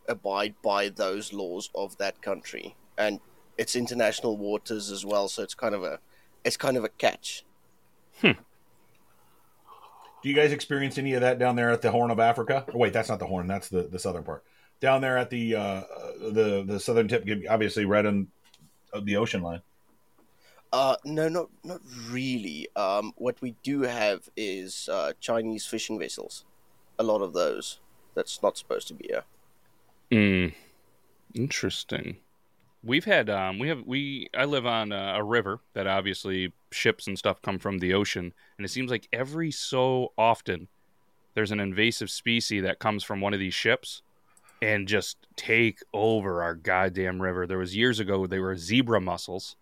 [0.09, 3.21] abide by those laws of that country, and
[3.57, 5.29] it's international waters as well.
[5.29, 5.99] So it's kind of a,
[6.45, 7.45] it's kind of a catch.
[10.23, 12.65] Do you guys experience any of that down there at the Horn of Africa?
[12.75, 13.47] Oh, wait, that's not the Horn.
[13.47, 14.43] That's the, the southern part.
[14.81, 15.83] Down there at the uh,
[16.21, 18.29] the the southern tip, obviously right on
[18.93, 19.63] uh, the ocean line.
[20.73, 22.69] Uh, no, not not really.
[22.77, 26.45] Um, what we do have is uh, Chinese fishing vessels.
[26.99, 27.81] A lot of those.
[28.15, 29.25] That's not supposed to be here.
[30.11, 30.55] Mm,
[31.35, 32.17] interesting.
[32.85, 37.07] We've had um, we have we I live on a, a river that obviously ships
[37.07, 40.69] and stuff come from the ocean, and it seems like every so often
[41.35, 44.03] there's an invasive species that comes from one of these ships
[44.61, 47.47] and just take over our goddamn river.
[47.47, 49.57] There was years ago they were zebra mussels.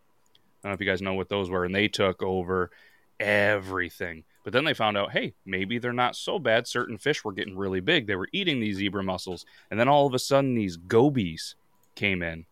[0.67, 2.73] I don't know if you guys know what those were, and they took over
[3.21, 4.25] everything.
[4.43, 6.67] But then they found out, hey, maybe they're not so bad.
[6.67, 8.09] Certain fish were getting really big.
[8.09, 9.47] They were eating these zebra mussels.
[9.71, 11.55] And then all of a sudden, these gobies
[11.95, 12.47] came in.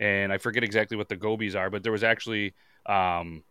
[0.00, 2.54] And I forget exactly what the gobies are, but there was actually,
[2.86, 3.44] um,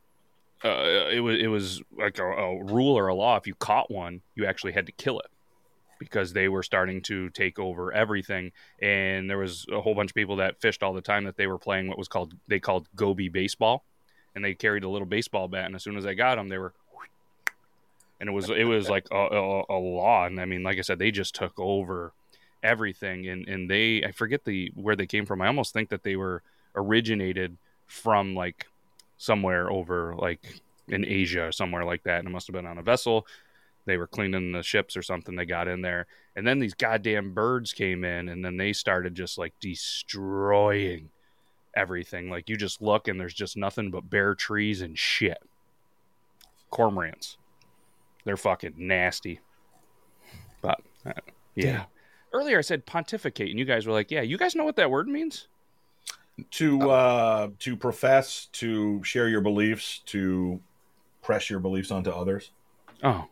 [0.65, 3.37] uh, it was it was like a, a rule or a law.
[3.37, 5.27] If you caught one, you actually had to kill it
[5.99, 8.51] because they were starting to take over everything.
[8.81, 11.47] And there was a whole bunch of people that fished all the time that they
[11.47, 13.83] were playing what was called they called goby baseball,
[14.35, 15.65] and they carried a little baseball bat.
[15.65, 16.73] And as soon as they got them, they were
[18.19, 20.25] and it was it was like a, a, a law.
[20.25, 22.13] And i mean like i said they just took over
[22.63, 23.27] everything.
[23.27, 25.41] And and they i forget the where they came from.
[25.41, 26.41] I almost think that they were
[26.75, 28.67] originated from like
[29.17, 32.19] somewhere over like in asia or somewhere like that.
[32.19, 33.25] And it must have been on a vessel
[33.87, 37.33] they were cleaning the ships or something they got in there and then these goddamn
[37.33, 41.09] birds came in and then they started just like destroying
[41.75, 45.39] everything like you just look and there's just nothing but bare trees and shit
[46.71, 47.37] cormorants
[48.27, 49.39] they're fucking nasty.
[50.61, 51.13] But uh,
[51.55, 51.65] yeah.
[51.65, 51.83] Yeah.
[52.33, 54.91] Earlier I said pontificate, and you guys were like, "Yeah, you guys know what that
[54.91, 55.47] word means."
[56.51, 60.59] To uh, to profess, to share your beliefs, to
[61.23, 62.51] press your beliefs onto others.
[63.01, 63.27] Oh,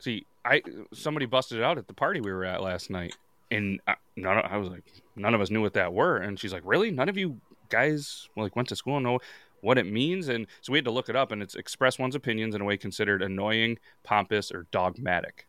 [0.00, 3.14] see, I somebody busted it out at the party we were at last night,
[3.50, 4.84] and I, none of, I was like,
[5.16, 6.90] none of us knew what that were, and she's like, "Really?
[6.90, 9.20] None of you guys like went to school and know
[9.60, 12.14] what it means?" And so we had to look it up, and it's express one's
[12.14, 15.46] opinions in a way considered annoying, pompous, or dogmatic.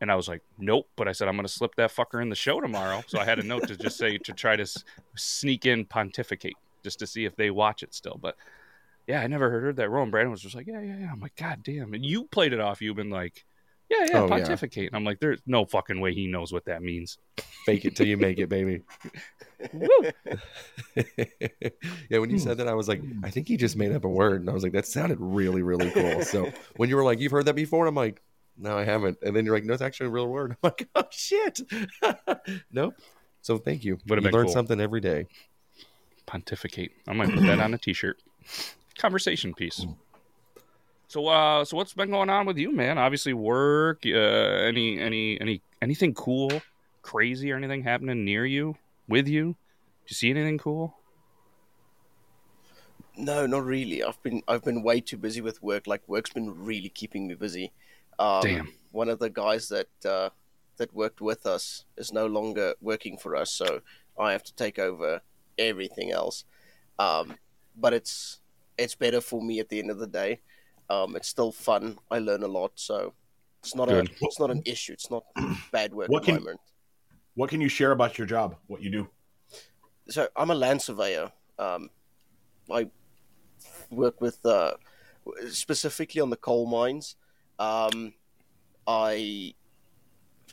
[0.00, 0.88] And I was like, nope.
[0.96, 3.04] But I said, I'm going to slip that fucker in the show tomorrow.
[3.06, 4.82] So I had a note to just say to try to s-
[5.14, 8.18] sneak in pontificate just to see if they watch it still.
[8.20, 8.36] But
[9.10, 10.04] yeah, I never heard that role.
[10.04, 11.10] And Brandon was just like, yeah, yeah, yeah.
[11.12, 11.92] I'm like, God damn.
[11.94, 12.80] And you played it off.
[12.80, 13.44] You've been like,
[13.88, 14.28] yeah, yeah, Oh, yeah.
[14.28, 14.86] pontificate.
[14.86, 17.18] And I'm like, there's no fucking way he knows what that means.
[17.66, 18.82] Fake it till you make it, baby.
[22.08, 23.24] Yeah, when you said that, I was like, hmm.
[23.24, 25.62] I think he just made up a word, and I was like, that sounded really,
[25.62, 26.22] really cool.
[26.22, 28.22] So when you were like, you've heard that before, I'm like,
[28.56, 29.18] no, I haven't.
[29.22, 30.52] And then you're like, no, it's actually a real word.
[30.62, 31.60] I'm like, oh shit,
[32.72, 32.94] nope.
[33.42, 33.98] So thank you.
[34.06, 34.52] Would've you been learn cool.
[34.54, 35.26] something every day.
[36.26, 36.92] pontificate.
[37.08, 38.18] I might put that on a t-shirt.
[39.00, 39.86] Conversation piece.
[41.08, 42.98] So, uh, so what's been going on with you, man?
[42.98, 44.02] Obviously, work.
[44.04, 46.52] Uh, any, any, any, anything cool,
[47.00, 48.76] crazy, or anything happening near you,
[49.08, 49.44] with you?
[49.44, 50.94] Do you see anything cool?
[53.16, 54.02] No, not really.
[54.02, 55.86] I've been I've been way too busy with work.
[55.86, 57.72] Like work's been really keeping me busy.
[58.18, 58.72] Um, Damn.
[58.92, 60.30] One of the guys that uh,
[60.76, 63.80] that worked with us is no longer working for us, so
[64.18, 65.22] I have to take over
[65.58, 66.44] everything else.
[66.98, 67.36] Um,
[67.76, 68.39] but it's
[68.80, 70.40] it's better for me at the end of the day.
[70.88, 71.98] Um, it's still fun.
[72.10, 73.12] I learn a lot, so
[73.62, 74.08] it's not Good.
[74.08, 74.92] a it's not an issue.
[74.92, 75.24] It's not
[75.72, 76.60] bad work What can- environment.
[77.34, 78.56] What can you share about your job?
[78.66, 79.08] What you do?
[80.08, 81.30] so I'm a land surveyor.
[81.58, 81.90] Um,
[82.70, 82.88] I
[83.90, 84.72] work with uh,
[85.50, 87.14] specifically on the coal mines.
[87.60, 88.14] Um,
[88.86, 89.54] I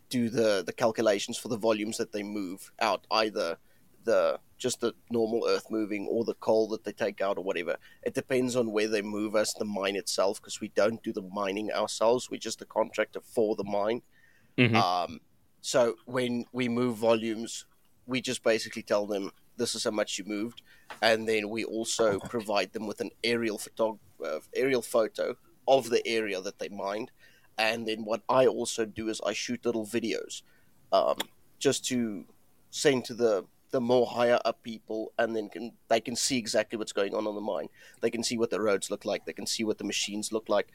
[0.09, 3.57] do the the calculations for the volumes that they move out, either
[4.07, 7.77] the just the normal earth moving or the coal that they take out or whatever.
[8.01, 11.21] It depends on where they move us, the mine itself, because we don't do the
[11.21, 12.31] mining ourselves.
[12.31, 14.01] We're just a contractor for the mine.
[14.57, 14.75] Mhm.
[14.75, 15.21] Um,
[15.61, 17.65] so when we move volumes,
[18.07, 20.63] we just basically tell them this is how much you moved,
[21.01, 25.35] and then we also provide them with an aerial photog- uh, aerial photo
[25.67, 27.11] of the area that they mined,
[27.57, 30.41] and then what I also do is I shoot little videos,
[30.91, 31.17] um,
[31.59, 32.25] just to
[32.71, 36.77] send to the the more higher up people, and then can they can see exactly
[36.77, 37.67] what's going on on the mine.
[38.01, 39.25] They can see what the roads look like.
[39.25, 40.67] They can see what the machines look like,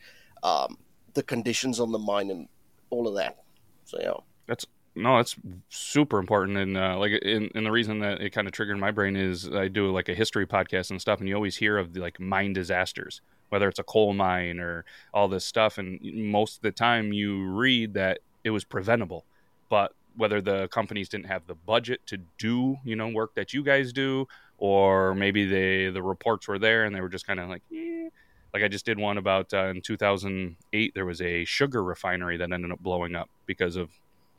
[0.42, 0.78] um,
[1.14, 2.48] the conditions on the mine, and
[2.90, 3.42] all of that.
[3.84, 4.14] So yeah.
[4.46, 5.36] That's no, that's
[5.70, 6.58] super important.
[6.58, 9.48] And uh, like, and, and the reason that it kind of triggered my brain is
[9.50, 12.20] I do like a history podcast and stuff, and you always hear of the, like
[12.20, 15.78] mine disasters, whether it's a coal mine or all this stuff.
[15.78, 19.24] And most of the time, you read that it was preventable,
[19.70, 23.62] but whether the companies didn't have the budget to do you know work that you
[23.62, 24.26] guys do,
[24.58, 27.62] or maybe they the reports were there and they were just kind of like.
[27.74, 28.08] Eh.
[28.54, 32.52] Like I just did one about uh, in 2008, there was a sugar refinery that
[32.52, 33.88] ended up blowing up because of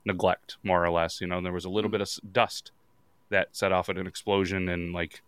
[0.06, 1.20] neglect, more or less.
[1.20, 2.72] You know, there was a little bit of dust
[3.30, 5.24] that set off at an explosion, and like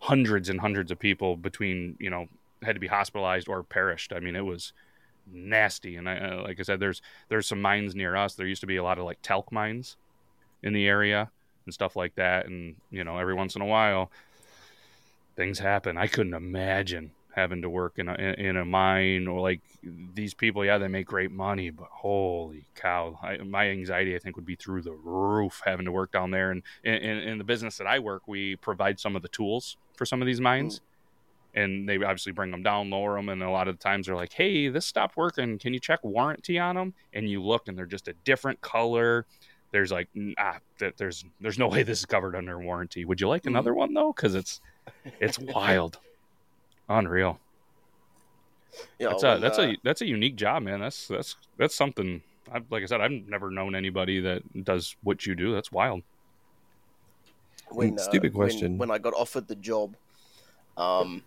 [0.00, 2.28] hundreds and hundreds of people between, you know,
[2.62, 4.12] had to be hospitalized or perished.
[4.12, 4.72] I mean, it was
[5.32, 5.96] nasty.
[5.96, 8.34] And I, uh, like I said, there's there's some mines near us.
[8.34, 9.96] There used to be a lot of like talc mines
[10.62, 11.30] in the area
[11.64, 12.46] and stuff like that.
[12.46, 14.10] And you know, every once in a while,
[15.36, 15.96] things happen.
[15.96, 19.60] I couldn't imagine having to work in a in a mine or like
[20.14, 20.64] these people.
[20.64, 24.56] Yeah, they make great money, but holy cow, I, my anxiety I think would be
[24.56, 26.50] through the roof having to work down there.
[26.50, 29.76] And in, in, in the business that I work, we provide some of the tools
[29.96, 30.80] for some of these mines.
[31.54, 34.14] And they obviously bring them down, lower them, and a lot of the times they're
[34.14, 35.58] like, "Hey, this stopped working.
[35.58, 39.26] Can you check warranty on them?" And you look, and they're just a different color.
[39.72, 40.08] There's like,
[40.38, 40.58] ah,
[40.96, 43.04] there's there's no way this is covered under warranty.
[43.04, 44.12] Would you like another one though?
[44.12, 44.60] Because it's
[45.20, 45.98] it's wild,
[46.88, 47.38] unreal.
[48.98, 50.80] Yeah, that's a that's uh, a that's a unique job, man.
[50.80, 52.22] That's that's that's something.
[52.52, 55.52] I, like I said, I've never known anybody that does what you do.
[55.54, 56.02] That's wild.
[57.70, 58.78] when, uh, Stupid when- question.
[58.78, 59.94] When, I got offered the job,
[60.76, 61.22] um,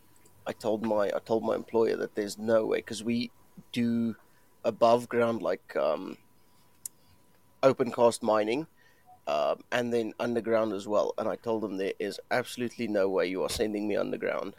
[0.46, 3.32] I told my I told my employer that there's no way because we
[3.72, 4.16] do
[4.64, 6.18] above ground like um,
[7.62, 8.68] open cast mining,
[9.28, 11.14] um, and then underground as well.
[11.18, 14.54] And I told him there is absolutely no way you are sending me underground.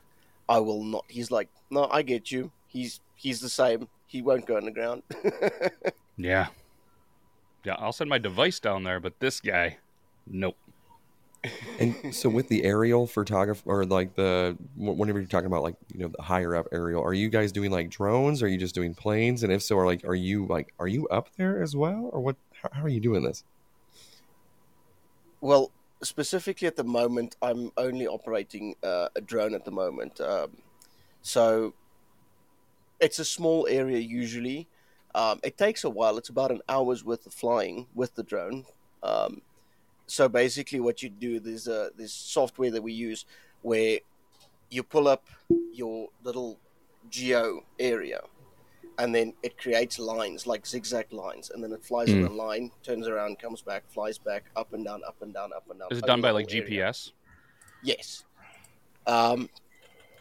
[0.49, 1.05] I will not.
[1.09, 2.51] He's like, no, I get you.
[2.67, 3.89] He's he's the same.
[4.07, 5.03] He won't go underground.
[6.17, 6.47] Yeah,
[7.65, 7.75] yeah.
[7.79, 9.79] I'll send my device down there, but this guy,
[10.27, 10.57] nope.
[11.79, 15.77] And so with the aerial photography or like the wh- whenever you're talking about like
[15.93, 18.43] you know the higher up aerial, are you guys doing like drones?
[18.43, 19.43] Are you just doing planes?
[19.43, 22.21] And if so, are like are you like are you up there as well, or
[22.21, 22.37] what?
[22.63, 23.45] How, how are you doing this?
[25.41, 25.71] Well,
[26.03, 30.21] specifically at the moment, I'm only operating uh, a drone at the moment.
[30.21, 30.59] Um,
[31.23, 31.75] so
[33.01, 34.69] it's a small area usually.
[35.15, 36.19] Um, it takes a while.
[36.19, 38.65] It's about an hour's worth of flying with the drone.
[39.03, 39.43] Um,
[40.07, 43.25] so basically, what you do there's a this software that we use
[43.63, 43.99] where
[44.71, 45.29] you pull up
[45.73, 46.59] your little
[47.11, 48.21] geo area,
[48.99, 52.27] and then it creates lines like zigzag lines, and then it flies in Hmm.
[52.27, 55.69] a line, turns around, comes back, flies back, up and down, up and down, up
[55.71, 55.89] and down.
[55.91, 56.87] Is it done by like whole area.
[56.87, 57.13] GPS?
[57.83, 58.25] Yes.
[59.07, 59.49] Um,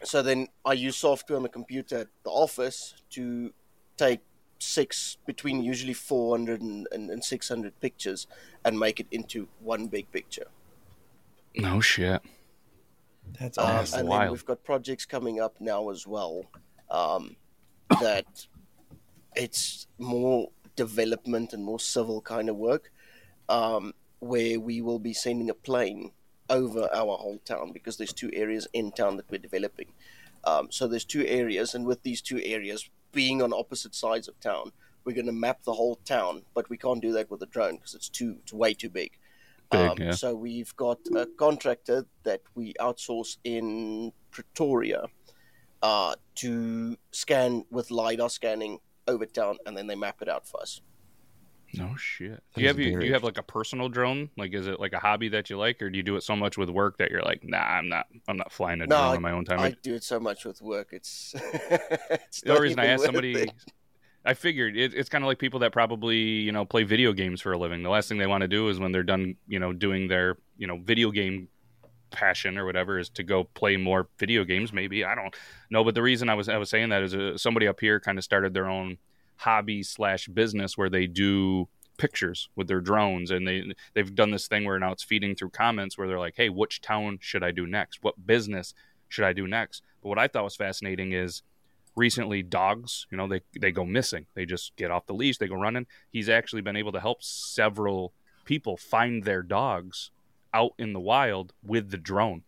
[0.02, 3.52] so then I use software on the computer at the office to
[3.96, 4.20] take
[4.64, 8.26] six, between usually 400 and, and, and 600 pictures
[8.64, 10.46] and make it into one big picture.
[11.56, 12.22] No shit.
[13.38, 14.00] That's Um, awesome.
[14.00, 14.22] and Wild.
[14.22, 16.44] then we've got projects coming up now as well
[16.90, 17.36] um,
[18.00, 18.46] that
[19.36, 22.90] it's more development and more civil kind of work
[23.48, 26.10] um, where we will be sending a plane
[26.50, 29.88] over our whole town because there's two areas in town that we're developing.
[30.44, 34.38] Um, so there's two areas, and with these two areas being on opposite sides of
[34.40, 34.72] town,
[35.04, 37.76] we're going to map the whole town, but we can't do that with a drone
[37.76, 39.12] because it's too it's way too big.
[39.70, 40.10] Big, Um, yeah.
[40.12, 45.06] So we've got a contractor that we outsource in Pretoria
[45.82, 50.60] uh, to scan with lidar scanning over town, and then they map it out for
[50.60, 50.80] us.
[51.76, 52.30] No shit.
[52.32, 54.30] That Do you have you, do you have like a personal drone?
[54.36, 56.36] Like, is it like a hobby that you like, or do you do it so
[56.36, 59.00] much with work that you're like, nah, I'm not, I'm not flying a No, drone
[59.12, 59.60] I- on my own time.
[59.60, 60.88] I do it so much with work.
[60.92, 61.34] It's,
[62.10, 63.52] it's the only reason I asked somebody, it.
[64.24, 67.40] I figured it, it's kind of like people that probably you know play video games
[67.42, 67.82] for a living.
[67.82, 70.38] The last thing they want to do is when they're done, you know, doing their
[70.56, 71.48] you know video game
[72.10, 74.72] passion or whatever is to go play more video games.
[74.72, 75.34] Maybe I don't
[75.68, 78.00] know, but the reason I was I was saying that is uh, somebody up here
[78.00, 78.96] kind of started their own
[79.36, 83.62] hobby slash business where they do pictures with their drones and they
[83.94, 86.80] they've done this thing where now it's feeding through comments where they're like hey which
[86.80, 88.02] town should i do next?
[88.02, 88.74] What business
[89.08, 89.82] should i do next?
[90.02, 91.42] But what i thought was fascinating is
[91.96, 94.26] recently dogs you know they they go missing.
[94.34, 95.38] They just get off the leash.
[95.38, 95.86] They go running.
[96.10, 98.12] He's actually been able to help several
[98.44, 100.10] people find their dogs
[100.52, 102.42] out in the wild with the drone.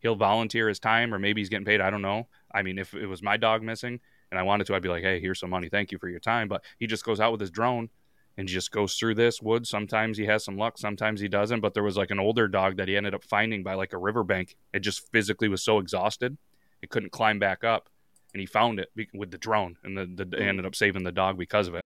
[0.00, 1.80] He'll volunteer his time or maybe he's getting paid.
[1.80, 2.28] I don't know.
[2.52, 4.00] I mean if it was my dog missing
[4.30, 6.20] and i wanted to i'd be like hey here's some money thank you for your
[6.20, 7.88] time but he just goes out with his drone
[8.36, 11.74] and just goes through this wood sometimes he has some luck sometimes he doesn't but
[11.74, 14.56] there was like an older dog that he ended up finding by like a riverbank
[14.72, 16.36] it just physically was so exhausted
[16.82, 17.88] it couldn't climb back up
[18.32, 21.36] and he found it with the drone and the, the ended up saving the dog
[21.36, 21.82] because of it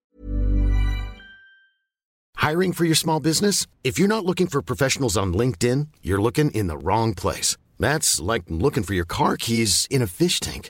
[2.45, 3.65] Hiring for your small business?
[3.83, 7.57] If you're not looking for professionals on LinkedIn, you're looking in the wrong place.
[7.79, 10.69] That's like looking for your car keys in a fish tank.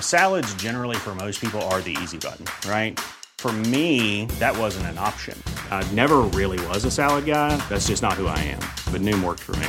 [0.00, 2.98] Salads, generally, for most people, are the easy button, right?
[3.38, 5.40] For me, that wasn't an option.
[5.70, 7.56] I never really was a salad guy.
[7.68, 8.58] That's just not who I am.
[8.92, 9.68] But Noom worked for me.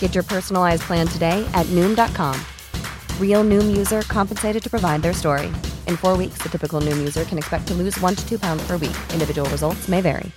[0.00, 2.38] Get your personalized plan today at Noom.com.
[3.18, 5.46] Real Noom user compensated to provide their story.
[5.88, 8.66] In four weeks, the typical Noom user can expect to lose one to two pounds
[8.66, 8.96] per week.
[9.14, 10.30] Individual results may vary.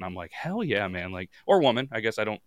[0.00, 2.40] and i'm like hell yeah man like or woman i guess i don't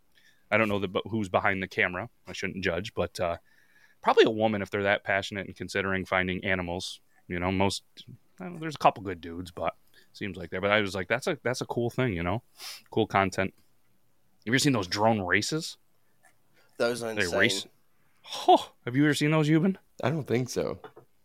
[0.49, 3.37] i don't know the, who's behind the camera i shouldn't judge but uh
[4.03, 7.83] probably a woman if they're that passionate and considering finding animals you know most
[8.39, 9.75] know, there's a couple good dudes but
[10.11, 12.41] seems like there but i was like that's a that's a cool thing you know
[12.91, 15.77] cool content have you ever seen those drone races
[16.77, 17.39] Those are they insane.
[17.39, 17.65] race
[18.47, 19.77] oh have you ever seen those Euban?
[20.03, 20.79] I don't think so.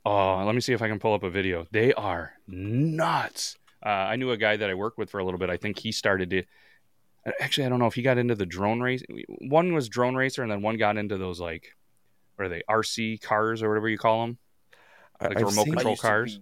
[0.04, 1.66] Oh, let me see if I can pull up a video.
[1.70, 3.56] They are nuts.
[3.84, 5.50] Uh, I knew a guy that I worked with for a little bit.
[5.50, 6.42] I think he started to.
[7.40, 9.02] Actually, I don't know if he got into the drone race.
[9.28, 11.76] One was drone racer, and then one got into those like,
[12.38, 14.38] what are they RC cars or whatever you call them,
[15.20, 16.40] like I've the remote seen- control cars.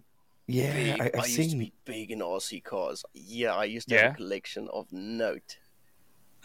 [0.49, 1.01] Yeah, big.
[1.01, 1.59] I, I, I've used to seen.
[1.59, 3.05] be big in RC cars.
[3.15, 4.03] Yeah, I used to Yeah?
[4.03, 5.57] have a collection of note.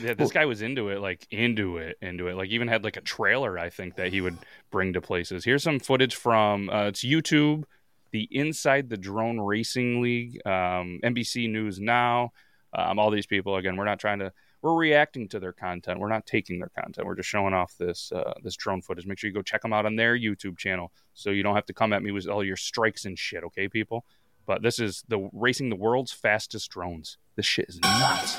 [0.00, 2.34] Yeah, this guy was into it, like into it, into it.
[2.36, 4.38] Like even had like a trailer, I think that he would
[4.70, 5.44] bring to places.
[5.44, 7.64] Here's some footage from uh, it's YouTube,
[8.12, 12.30] the Inside the Drone Racing League, um, NBC News Now.
[12.72, 13.76] Um, all these people again.
[13.76, 14.32] We're not trying to.
[14.64, 16.00] We're reacting to their content.
[16.00, 17.06] We're not taking their content.
[17.06, 19.04] We're just showing off this uh, this drone footage.
[19.04, 21.66] Make sure you go check them out on their YouTube channel, so you don't have
[21.66, 23.44] to come at me with all your strikes and shit.
[23.44, 24.06] Okay, people.
[24.46, 27.18] But this is the racing the world's fastest drones.
[27.36, 28.38] This shit is nuts.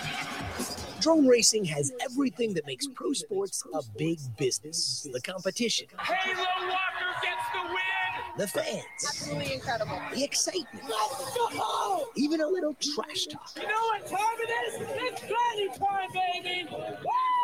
[1.00, 5.08] Drone racing has everything that makes pro sports a big business.
[5.14, 7.95] The competition, Halo Walker gets the win!
[8.38, 10.00] The fans, Absolutely incredible.
[10.14, 12.06] the excitement, Let's go!
[12.16, 13.50] even a little trash talk.
[13.56, 14.88] You know what time it is?
[14.90, 16.68] It's planning time, baby!
[16.72, 17.35] Woo!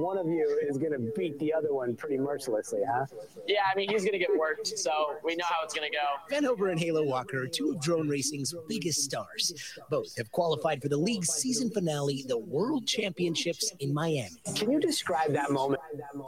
[0.00, 3.06] One of you is going to beat the other one pretty mercilessly, huh?
[3.46, 5.96] Yeah, I mean, he's going to get worked, so we know how it's going to
[5.96, 6.04] go.
[6.28, 9.52] Van Hover and Halo Walker are two of drone racing's biggest stars.
[9.90, 14.40] Both have qualified for the league's season finale, the World Championships in Miami.
[14.54, 15.80] Can you describe that moment?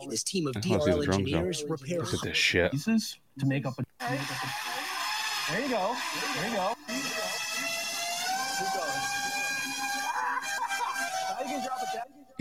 [0.09, 2.73] This team of I wanna see the DRL drone engineers repair Look at this shit.
[2.73, 3.85] pieces to make up a.
[5.51, 5.97] There you go.
[6.37, 6.75] There you go.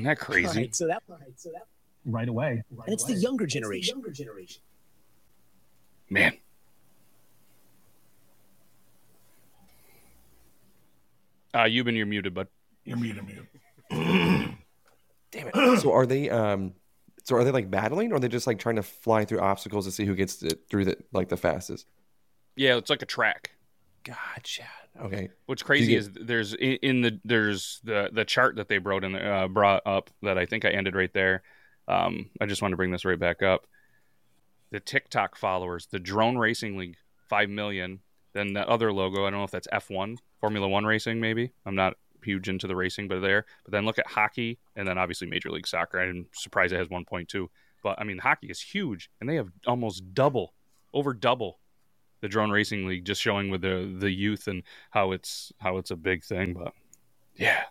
[0.01, 0.47] Isn't that crazy?
[0.47, 1.67] All right, so that, all right, so that,
[2.03, 2.63] Right away.
[2.71, 3.97] and it's the younger generation.
[3.97, 4.63] Younger generation.
[6.09, 6.35] Man.
[11.53, 12.47] Uh, Euban, you're muted, bud.
[12.83, 13.45] You're muted, mute.
[15.31, 15.79] Damn it.
[15.81, 16.73] so are they um
[17.23, 19.85] so are they like battling or are they just like trying to fly through obstacles
[19.85, 21.85] to see who gets it through the like the fastest?
[22.55, 23.51] Yeah, it's like a track.
[24.03, 24.63] Gotcha.
[24.99, 25.29] Okay.
[25.45, 29.15] What's crazy get- is there's in the there's the the chart that they brought in
[29.15, 31.43] uh, brought up that I think I ended right there.
[31.87, 33.67] Um, I just wanted to bring this right back up.
[34.71, 36.97] The TikTok followers, the Drone Racing League,
[37.29, 37.99] five million.
[38.33, 41.51] Then that other logo, I don't know if that's F1, Formula One racing, maybe.
[41.65, 43.45] I'm not huge into the racing, but there.
[43.65, 45.99] But then look at hockey, and then obviously Major League Soccer.
[45.99, 47.47] I'm surprised it has 1.2.
[47.83, 50.53] But I mean, hockey is huge, and they have almost double,
[50.93, 51.59] over double
[52.21, 55.91] the drone racing league just showing with the the youth and how it's how it's
[55.91, 56.73] a big thing but
[57.35, 57.63] yeah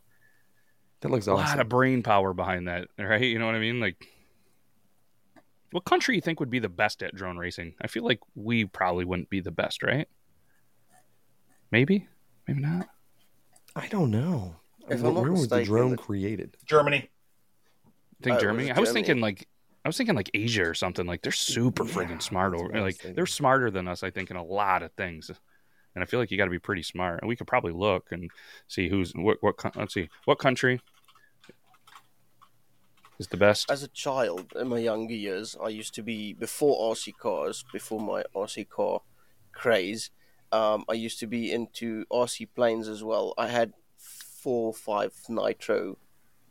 [1.00, 1.44] That looks a awesome.
[1.46, 4.06] lot of brain power behind that right you know what i mean like
[5.72, 8.64] what country you think would be the best at drone racing i feel like we
[8.64, 10.08] probably wouldn't be the best right
[11.70, 12.08] maybe
[12.46, 12.88] maybe not
[13.76, 14.56] I don't know.
[14.88, 16.56] If Where where was the drone the- created?
[16.64, 17.08] Germany.
[17.86, 18.92] I think Uh, germany i was Germany.
[19.06, 19.46] thinking like
[19.84, 22.82] i was thinking like asia or something like they're super friggin' smart over what I
[22.82, 25.30] was like they're smarter than us i think in a lot of things
[25.94, 28.12] and i feel like you got to be pretty smart and we could probably look
[28.12, 28.30] and
[28.68, 30.80] see who's what what let's see what country
[33.20, 36.94] is the best As a child, in my younger years, I used to be before
[36.94, 39.02] RC cars, before my RC car
[39.52, 40.10] craze.
[40.50, 43.34] Um, I used to be into RC planes as well.
[43.36, 45.98] I had four or five nitro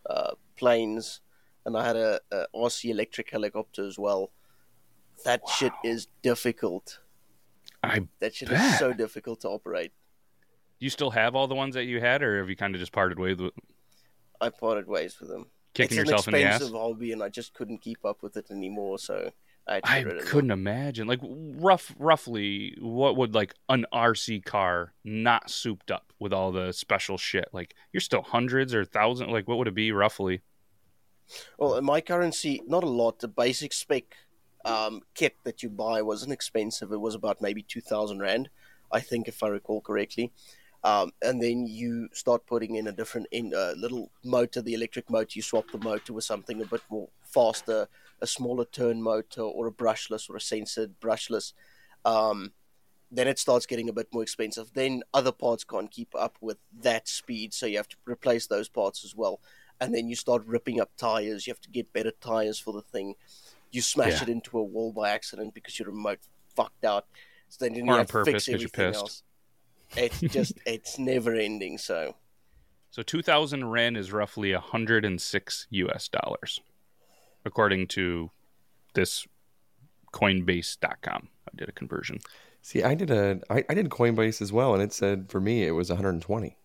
[0.08, 1.22] uh, planes,
[1.66, 4.32] and I had a, a RC electric helicopter as well.
[5.26, 7.00] That shit is difficult.
[7.84, 8.74] i That shit bet.
[8.74, 9.92] is so difficult to operate.
[10.80, 12.80] Do you still have all the ones that you had, or have you kind of
[12.80, 13.54] just parted ways with
[14.42, 15.48] I parted ways with them.
[15.74, 16.56] kicking it's yourself an in the ass?
[16.56, 18.98] expensive hobby, and I just couldn't keep up with it anymore.
[18.98, 19.32] So
[19.68, 20.32] I I get rid of them.
[20.32, 21.08] couldn't imagine.
[21.08, 26.72] Like rough, roughly, what would like an RC car not souped up with all the
[26.72, 27.50] special shit?
[27.52, 29.32] Like you're still hundreds or thousands.
[29.32, 30.42] Like what would it be roughly?
[31.58, 33.20] Well, in my currency, not a lot.
[33.20, 34.04] The basic spec
[34.66, 36.92] um, kit that you buy wasn't expensive.
[36.92, 38.50] It was about maybe two thousand rand,
[38.92, 40.32] I think, if I recall correctly.
[40.84, 45.10] Um, and then you start putting in a different in uh, little motor, the electric
[45.10, 45.32] motor.
[45.34, 47.88] You swap the motor with something a bit more faster,
[48.22, 51.54] a smaller turn motor, or a brushless or a sensored brushless.
[52.06, 52.54] Um,
[53.12, 54.72] then it starts getting a bit more expensive.
[54.74, 58.70] Then other parts can't keep up with that speed, so you have to replace those
[58.70, 59.42] parts as well.
[59.82, 61.48] And then you start ripping up tires.
[61.48, 63.16] You have to get better tires for the thing.
[63.72, 64.24] You smash Yeah.
[64.24, 66.20] it into a wall by accident because your remote
[66.56, 67.06] fucked out.
[67.48, 69.00] So then you Or on have to purpose fix 'cause you're everything pissed.
[69.00, 69.24] else.
[69.96, 71.78] It's just it's never ending.
[71.78, 72.16] So
[72.92, 76.08] So two thousand ren is roughly hundred and six U.S.
[76.10, 76.60] dollars,
[77.46, 78.32] according to
[78.96, 79.26] this
[80.14, 81.30] Coinbase.com.
[81.48, 82.20] I did a conversion.
[82.62, 85.66] See, I did a I, I did Coinbase as well, and it said for me
[85.66, 86.58] it was 120.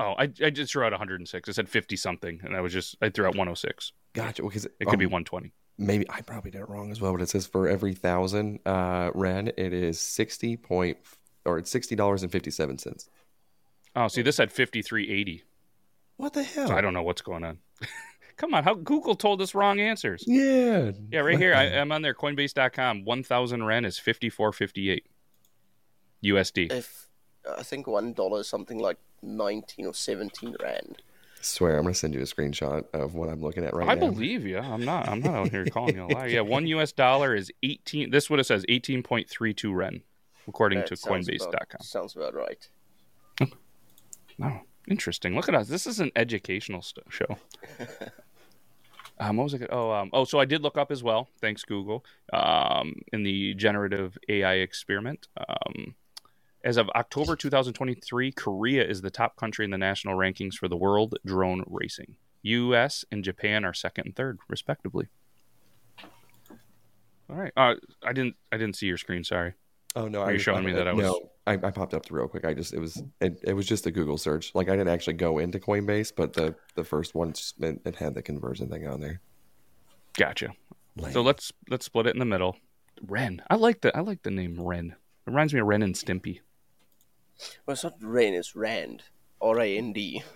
[0.00, 1.48] Oh, I, I just threw out 106.
[1.48, 3.92] I said 50 something, and I was just I threw out 106.
[4.14, 4.42] Gotcha.
[4.42, 5.52] Because It could be um, 120.
[5.78, 9.10] Maybe I probably did it wrong as well, but it says for every thousand uh,
[9.14, 10.98] ren, it is sixty point
[11.46, 13.08] or it's sixty dollars and fifty seven cents.
[13.96, 15.42] Oh, see, this had 5380.
[16.16, 16.68] What the hell?
[16.68, 17.58] So I don't know what's going on.
[18.36, 20.24] Come on, how Google told us wrong answers.
[20.26, 20.92] Yeah.
[21.10, 21.54] Yeah, right here.
[21.54, 22.14] I, I'm on there.
[22.14, 23.04] Coinbase.com.
[23.04, 25.00] 1,000 Ren is 54.58
[26.24, 26.72] USD.
[26.72, 27.08] if
[27.58, 31.02] I think one dollar is something like nineteen or seventeen rand.
[31.40, 34.06] swear, I'm gonna send you a screenshot of what I'm looking at right I now.
[34.06, 34.58] I believe you.
[34.58, 35.08] I'm not.
[35.08, 36.28] I'm not out here calling you a liar.
[36.28, 36.92] Yeah, one U.S.
[36.92, 38.10] dollar is 18.
[38.10, 40.02] This is what it says: 18.32 Ren,
[40.46, 41.52] according That to sounds Coinbase.com.
[41.52, 42.68] About, sounds about right.
[44.42, 45.34] Oh, interesting.
[45.34, 45.68] Look at us.
[45.68, 47.36] This is an educational st- show.
[49.20, 49.68] um, what was it?
[49.70, 51.28] Oh, um, oh, so I did look up as well.
[51.42, 52.04] Thanks, Google.
[52.32, 55.28] Um, in the generative AI experiment.
[55.36, 55.94] Um,
[56.62, 60.76] as of October 2023, Korea is the top country in the national rankings for the
[60.76, 62.16] world drone racing.
[62.42, 63.04] U.S.
[63.10, 65.08] and Japan are second and third, respectively.
[67.28, 67.52] All right.
[67.56, 68.36] Uh, I didn't.
[68.50, 69.24] I didn't see your screen.
[69.24, 69.54] Sorry.
[69.96, 71.04] Oh no, Are I you showing me that I was?
[71.04, 71.30] no.
[71.46, 72.44] I, I popped up real quick.
[72.44, 74.54] I just it was it, it was just a Google search.
[74.54, 77.96] Like I didn't actually go into Coinbase, but the the first one just, it, it
[77.96, 79.20] had the conversion thing on there.
[80.16, 80.50] Gotcha.
[81.12, 82.56] So let's let's split it in the middle.
[83.02, 83.42] Ren.
[83.48, 84.90] I like the I like the name Ren.
[85.26, 86.40] It reminds me of Ren and Stimpy.
[87.66, 89.04] Well, it's not Rain, it's Rand.
[89.40, 90.22] R A N D.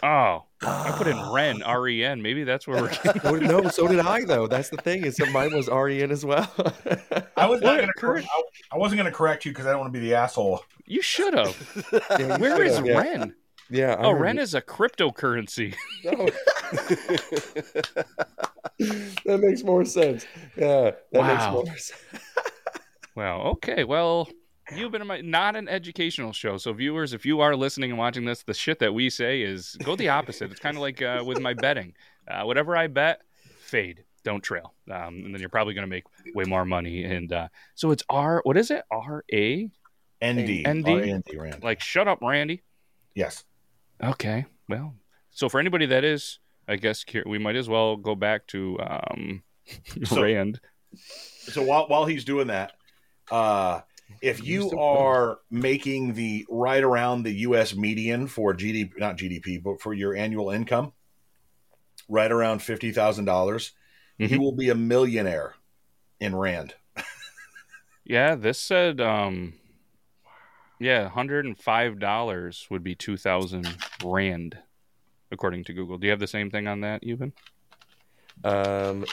[0.00, 1.32] Oh, I put in ah.
[1.32, 2.22] Ren R E N.
[2.22, 3.40] Maybe that's where we're.
[3.42, 4.46] No, so did I though.
[4.46, 6.48] That's the thing is that mine was REN as well.
[7.36, 8.28] I was not going to correct.
[8.30, 8.42] I,
[8.76, 10.60] I wasn't going to correct you because I don't want to be the asshole.
[10.86, 11.84] You should have.
[11.92, 12.98] Yeah, you Where is should've, yeah.
[13.00, 13.34] Ren?
[13.70, 13.94] Yeah.
[13.94, 15.74] I Oh, heard Ren is a cryptocurrency.
[16.04, 16.12] No.
[19.24, 20.26] that makes more sense.
[20.56, 21.92] Yeah, that makes more sense.
[23.16, 23.40] Wow.
[23.54, 23.82] Okay.
[23.82, 24.28] Well,
[24.74, 26.56] you've been my not an educational show.
[26.56, 29.76] So viewers, if you are listening and watching this, the shit that we say is
[29.84, 30.50] go the opposite.
[30.50, 31.94] it's kind of like uh, with my betting.
[32.26, 33.22] Uh, whatever I bet,
[33.60, 34.04] fade.
[34.24, 34.74] Don't trail.
[34.90, 36.04] Um, and then you're probably going to make
[36.34, 37.04] way more money.
[37.04, 38.40] And uh, so it's R.
[38.44, 38.82] What is it?
[38.90, 39.70] R A
[40.22, 40.66] ND.
[40.68, 40.88] ND.
[40.88, 41.62] R-A-N-D, Rand.
[41.62, 42.62] Like shut up, Randy.
[43.14, 43.44] Yes.
[44.02, 44.44] Okay.
[44.68, 44.94] Well,
[45.30, 49.42] so for anybody that is, I guess we might as well go back to um,
[50.04, 50.60] So- Rand.
[50.94, 52.72] So while while he's doing that,
[53.30, 53.80] uh,
[54.20, 57.74] if you are making the right around the U.S.
[57.74, 60.92] median for GDP, not GDP, but for your annual income,
[62.08, 63.72] right around fifty thousand dollars,
[64.18, 65.54] you will be a millionaire
[66.20, 66.74] in Rand.
[68.04, 69.52] Yeah, this said, um,
[70.80, 73.68] yeah, hundred and five dollars would be two thousand
[74.02, 74.58] rand,
[75.30, 75.98] according to Google.
[75.98, 77.32] Do you have the same thing on that, Euban?
[78.44, 79.04] Um,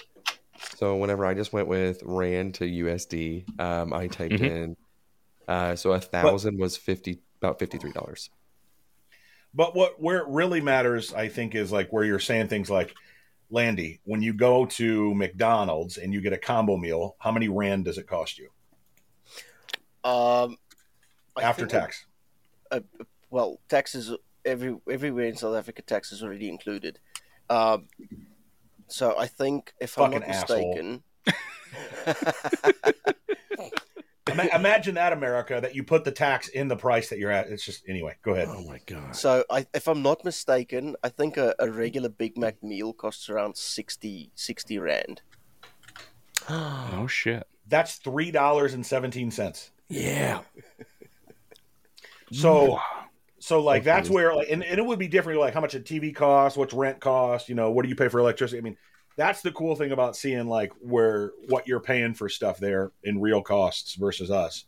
[0.77, 4.49] so whenever I just went with Rand to USD, um, I typed Mhm.
[4.49, 4.77] in,
[5.47, 8.29] uh, so a thousand was fifty about fifty three dollars.
[9.53, 12.93] But what where it really matters, I think, is like where you're saying things like,
[13.49, 17.85] Landy, when you go to McDonald's and you get a combo meal, how many rand
[17.85, 18.49] does it cost you
[20.03, 20.57] Um,
[21.35, 22.05] I after think tax?
[22.71, 22.81] uh,
[23.29, 24.11] well, taxes
[24.43, 26.99] every everywhere in South Africa, tax is already included.
[27.49, 27.87] Um,
[28.87, 31.35] so I think if I'm not mistaken, Ima-
[34.55, 37.47] Imagine that, America, that you put the tax in the price that you're at.
[37.47, 38.15] It's just anyway.
[38.23, 38.47] Go ahead.
[38.49, 39.15] Oh my god.
[39.15, 43.29] so I, if I'm not mistaken, I think a, a regular Big Mac meal costs
[43.29, 45.21] around 60, 60 rand.
[46.47, 47.47] Oh shit!
[47.67, 49.71] That's three dollars and seventeen cents.
[49.89, 50.41] Yeah.
[52.31, 52.79] So,
[53.39, 55.39] so like that's where like, and, and it would be different.
[55.39, 58.07] Like how much a TV costs, what's rent cost, you know, what do you pay
[58.07, 58.57] for electricity?
[58.57, 58.77] I mean,
[59.17, 63.21] that's the cool thing about seeing like where what you're paying for stuff there in
[63.21, 64.65] real costs versus us.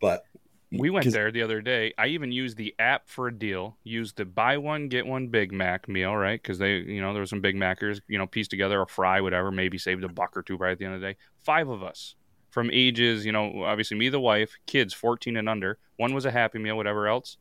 [0.00, 0.22] But
[0.70, 1.94] We went there the other day.
[1.96, 3.78] I even used the app for a deal.
[3.84, 6.40] Used the buy one get one Big Mac meal, right?
[6.40, 9.20] Because they, you know, there was some Big Mackers, you know, pieced together a fry,
[9.20, 9.50] whatever.
[9.50, 11.16] Maybe saved a buck or two right at the end of the day.
[11.42, 12.16] Five of us
[12.50, 15.78] from ages, you know, obviously me, the wife, kids, fourteen and under.
[15.96, 17.38] One was a Happy Meal, whatever else.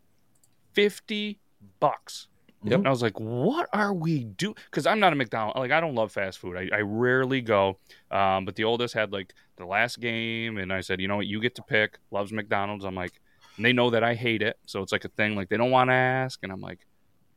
[0.73, 1.39] Fifty
[1.79, 2.27] bucks.
[2.71, 2.79] Yep.
[2.79, 4.53] And I was like, what are we do?
[4.65, 5.59] Because I'm not a McDonald's.
[5.59, 6.57] Like, I don't love fast food.
[6.57, 7.77] I, I rarely go.
[8.11, 11.27] Um, but the oldest had like the last game, and I said, you know what,
[11.27, 11.97] you get to pick.
[12.11, 12.85] Loves McDonald's.
[12.85, 13.19] I'm like,
[13.57, 15.35] and they know that I hate it, so it's like a thing.
[15.35, 16.85] Like they don't want to ask, and I'm like,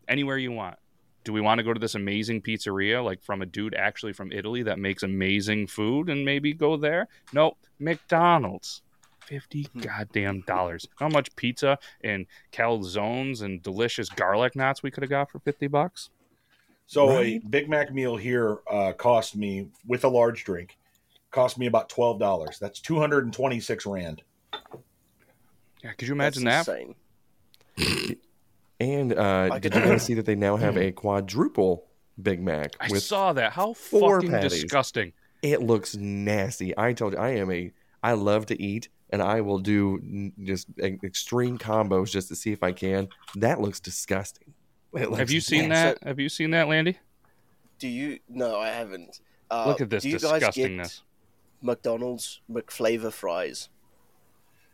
[0.06, 0.76] anywhere you want.
[1.24, 4.32] Do we want to go to this amazing pizzeria, like from a dude actually from
[4.32, 7.08] Italy that makes amazing food, and maybe go there?
[7.32, 8.82] Nope, McDonald's.
[9.30, 10.86] Fifty goddamn dollars.
[10.98, 15.68] How much pizza and calzones and delicious garlic knots we could have got for fifty
[15.68, 16.10] bucks?
[16.86, 17.40] so Right.
[17.42, 20.76] a Big Mac meal here uh, cost me with a large drink
[21.30, 22.58] cost me about twelve dollars.
[22.58, 24.22] That's two hundred and twenty six rand.
[25.84, 26.66] Yeah, could you imagine that?
[26.68, 28.16] Insane.
[28.80, 31.84] And uh, did you guys see that they now have a quadruple
[32.20, 33.52] Big Mac I saw that.
[33.52, 34.62] How four fucking patties.
[34.62, 35.12] disgusting.
[35.42, 36.72] It looks nasty.
[36.78, 37.72] I told you, I am a.
[38.02, 42.62] I love to eat, and I will do just extreme combos just to see if
[42.62, 43.08] I can.
[43.36, 44.54] That looks disgusting.
[44.92, 45.98] It Have you seen nasty.
[46.02, 46.08] that?
[46.08, 46.98] Have you seen that, Landy?
[47.78, 48.18] Do you?
[48.28, 49.20] No, I haven't.
[49.48, 51.02] Uh, Look at this do you guys get disgustingness.
[51.62, 53.68] McDonald's McFlavor fries.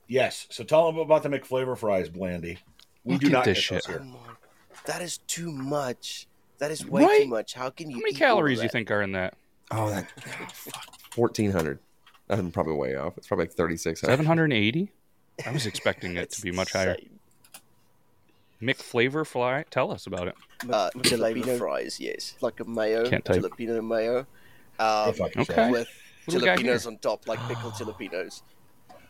[0.09, 0.47] Yes.
[0.51, 2.59] So tell them about the McFlavor fries, Blandy.
[3.05, 3.91] We Look do at not this get those shit.
[3.93, 4.01] here.
[4.03, 4.35] Oh my-
[4.87, 6.27] That is too much.
[6.59, 7.23] That is way Right?
[7.25, 7.53] too much.
[7.53, 7.97] How can you?
[7.97, 9.35] How many eat calories do you think are in that?
[9.71, 10.11] Oh, that
[11.11, 11.79] fourteen hundred.
[12.29, 13.17] I'm probably way off.
[13.19, 14.13] It's probably like thirty six hundred.
[14.13, 14.91] Seven hundred and eighty.
[15.47, 16.93] I was expecting it to be much higher.
[16.95, 17.11] Insane.
[18.63, 19.65] McFlavor fly.
[19.71, 20.35] Tell us about it.
[20.71, 23.43] Uh, jalapeno Filipino- fries, yes, like a mayo, Can't type.
[23.43, 24.27] jalapeno mayo,
[24.79, 25.15] um.
[25.37, 25.71] Okay.
[25.71, 25.89] with
[26.25, 28.41] What do we got jalapenos on top, like pickled jalapenos.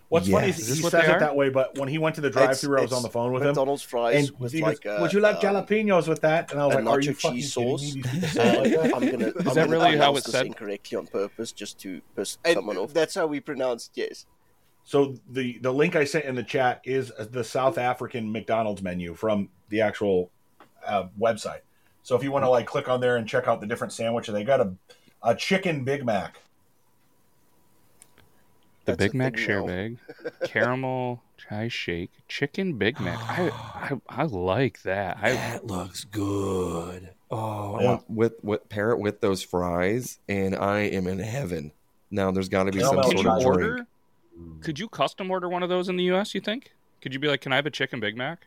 [0.08, 2.20] What's funny is Is he what says it that way, but when he went to
[2.20, 3.98] the drive-through, I was on the phone with McDonald's him.
[3.98, 6.52] McDonald's fries And with he like goes, a, "Would you like um, jalapenos with that?"
[6.52, 7.80] And I was like, "Are you nacho fucking cheese sauce.
[7.80, 9.26] These people say it like that?" I'm gonna.
[9.26, 10.46] I'm that gonna really how it's this said?
[10.46, 12.94] incorrectly on purpose, just to piss someone off.
[12.94, 14.26] That's how we pronounced yes.
[14.84, 19.14] So the the link I sent in the chat is the South African McDonald's menu
[19.14, 20.30] from the actual
[20.86, 21.62] uh, website.
[22.04, 24.32] So if you want to like click on there and check out the different sandwiches,
[24.32, 24.72] they got a
[25.24, 26.38] a chicken Big Mac.
[28.86, 29.66] The That's Big Mac share now.
[29.66, 29.98] bag,
[30.44, 33.18] caramel chai shake, chicken Big Mac.
[33.28, 33.50] I,
[34.10, 35.18] I I like that.
[35.20, 37.10] I That looks good.
[37.30, 37.98] Oh, I Yeah.
[38.08, 41.72] with with pair it with those fries, and I am in heaven.
[42.10, 43.72] Now there's got to be some sort of order?
[43.74, 44.64] drink.
[44.64, 46.34] Could you custom order one of those in the U.S.
[46.34, 46.72] You think?
[47.02, 48.46] Could you be like, "Can I have a chicken Big Mac"?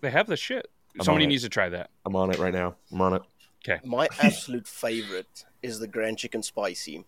[0.00, 0.70] They have the shit.
[0.98, 1.90] I'm Somebody needs to try that.
[2.04, 2.76] I'm on it right now.
[2.92, 3.22] I'm on it.
[3.64, 7.04] Okay, My absolute favorite is the Grand Chicken Spicy.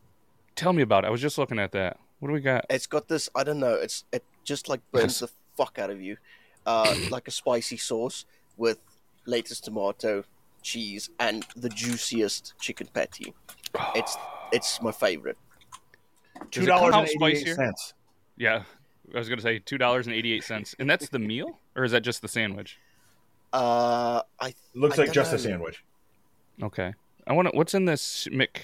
[0.61, 1.09] Tell me about it.
[1.09, 1.97] I was just looking at that.
[2.19, 2.67] What do we got?
[2.69, 3.29] It's got this.
[3.35, 3.75] I don't know.
[3.75, 5.21] It's it just like burns Yes.
[5.21, 6.17] the fuck out of you,
[6.67, 8.27] uh, like a spicy sauce
[8.59, 8.79] with
[9.25, 10.25] latest tomato,
[10.63, 13.35] cheese, and the juiciest chicken patty.
[13.95, 14.17] It's
[14.53, 15.39] it's my favorite.
[16.51, 17.95] Two Does it come dollars eighty eight.
[18.37, 18.65] Yeah,
[19.15, 21.85] I was gonna say two dollars and eighty eight cents, and that's the meal, or
[21.85, 22.79] is that just the sandwich?
[23.53, 25.85] Uh, I Looks I like don't just a sandwich.
[26.63, 26.93] Okay,
[27.27, 27.57] I want to.
[27.57, 28.63] What's in this Mc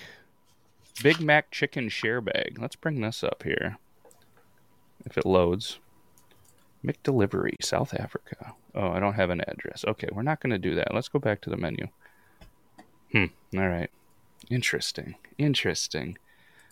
[1.03, 2.59] Big Mac chicken share bag?
[2.61, 3.79] Let's bring this up here.
[5.05, 5.79] If it loads,
[6.85, 8.55] McDelivery, South Africa.
[8.75, 9.85] Oh, I don't have an address.
[9.87, 10.95] Okay, we're not going to do that.
[10.95, 11.89] Let's go back to the menu.
[13.13, 13.27] Hmm.
[13.57, 13.91] All right.
[14.51, 15.17] Interesting.
[15.39, 16.19] Interesting.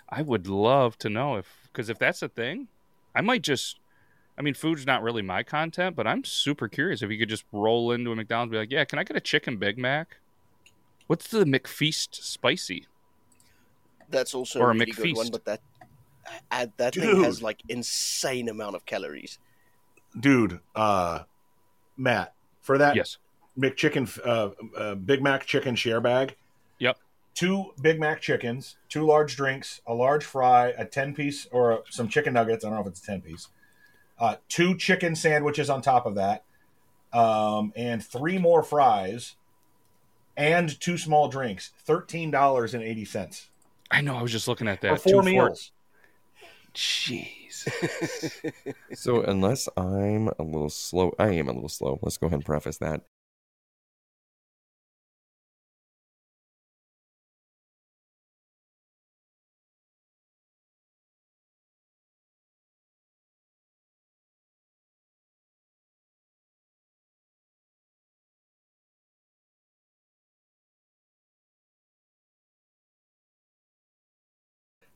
[0.08, 2.68] I would love to know if, because if that's a thing,
[3.14, 3.78] I might just.
[4.36, 7.44] I mean, food's not really my content, but I'm super curious if you could just
[7.52, 10.16] roll into a McDonald's be like, "Yeah, can I get a chicken Big Mac?"
[11.06, 12.86] What's the McFeast spicy?
[14.10, 15.60] That's also Or a a really good one, but that
[16.50, 19.38] uh, that thing has like insane amount of calories.
[20.18, 21.20] Dude, uh
[21.96, 23.18] Matt, for that Yes.
[23.58, 26.36] McChicken uh, uh Big Mac chicken share bag,
[26.78, 26.96] Yep.
[27.34, 31.78] two Big Mac chickens, two large drinks, a large fry, a 10 piece or a,
[31.90, 32.64] some chicken nuggets.
[32.64, 33.48] I don't know if it's a 10 piece.
[34.18, 36.44] Uh, two chicken sandwiches on top of that,
[37.12, 39.34] um, and three more fries,
[40.36, 41.72] and two small drinks.
[41.86, 43.46] $13.80
[43.94, 44.16] I know.
[44.16, 45.00] I was just looking at that.
[45.00, 45.70] for four Two meals.
[46.74, 47.32] Jeez.
[48.94, 51.98] So unless I'm a little slow, I am a little slow.
[52.02, 53.02] Let's go ahead and preface that.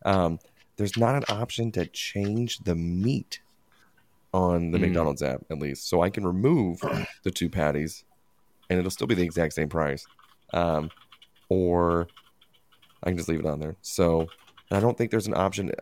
[0.08, 0.38] Um,
[0.76, 3.40] there's not an option to change the meat
[4.32, 4.82] on the Mm.
[4.82, 5.88] McDonald's app, at least.
[5.88, 6.80] So I can remove
[7.24, 8.04] the two patties
[8.70, 10.06] and it'll still be the exact same price.
[10.52, 10.90] Um,
[11.48, 12.08] or
[13.02, 13.76] I can just leave it on there.
[13.82, 14.28] So
[14.70, 15.72] I don't think there's an option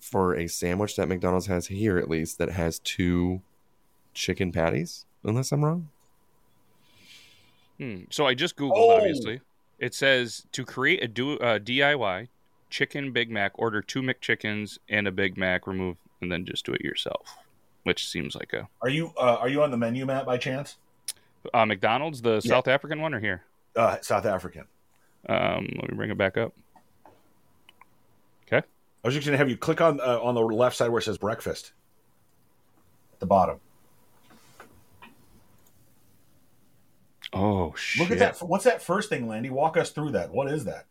[0.00, 3.40] for a sandwich that McDonald's has here, at least, that has two
[4.14, 5.88] chicken patties, unless I'm wrong.
[7.78, 8.00] Hmm.
[8.10, 8.72] So I just googled.
[8.74, 8.96] Oh!
[8.96, 9.40] Obviously,
[9.78, 12.28] it says to create a do, uh, DIY
[12.72, 16.72] chicken Big Mac, order two McChickens and a Big Mac, remove, and then just do
[16.72, 17.36] it yourself.
[17.84, 20.76] Which seems like a Are you uh, are you on the menu, Matt, by chance?
[21.52, 22.50] uh, McDonald's, the Yeah.
[22.50, 23.42] South African one, or here.
[23.76, 24.64] Uh, South African.
[25.28, 26.52] Um, let me bring it back up.
[28.46, 28.58] Okay.
[29.04, 30.98] I was just going to have you click on uh, on the left side where
[31.00, 31.72] it says breakfast
[33.12, 33.58] at the bottom.
[37.32, 38.02] Oh shit!
[38.02, 38.46] Look at that.
[38.46, 39.48] What's that first thing, Landy?
[39.50, 40.30] Walk us through that.
[40.32, 40.86] What is that?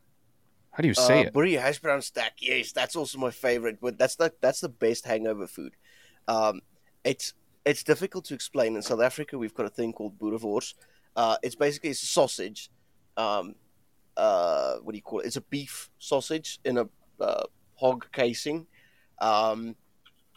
[0.72, 1.34] How do you say uh, it?
[1.34, 2.34] Boerie hash brown stack.
[2.40, 3.80] Yes, that's also my favorite.
[3.82, 5.76] But that's the that's the best hangover food.
[6.28, 6.62] Um,
[7.04, 7.34] it's
[7.66, 8.76] it's difficult to explain.
[8.76, 10.74] In South Africa, we've got a thing called boerewors.
[11.16, 12.70] Uh, it's basically it's a sausage.
[13.18, 13.56] Um,
[14.16, 15.28] uh, what do you call it?
[15.28, 16.88] It's a beef sausage in a
[17.20, 17.44] uh,
[17.76, 18.68] hog casing.
[19.20, 19.76] Um,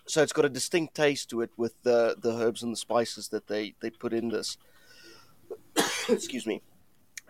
[0.07, 3.28] so it's got a distinct taste to it with the the herbs and the spices
[3.28, 4.59] that they they put in this.
[6.09, 6.62] Excuse me.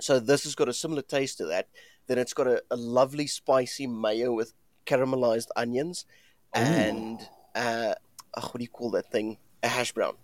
[0.00, 1.68] So this has got a similar taste to that.
[2.06, 4.52] Then it's got a, a lovely spicy mayo with
[4.86, 6.04] caramelized onions
[6.52, 7.20] and
[7.54, 7.94] uh,
[8.36, 9.38] oh, what do you call that thing?
[9.62, 10.14] A hash brown.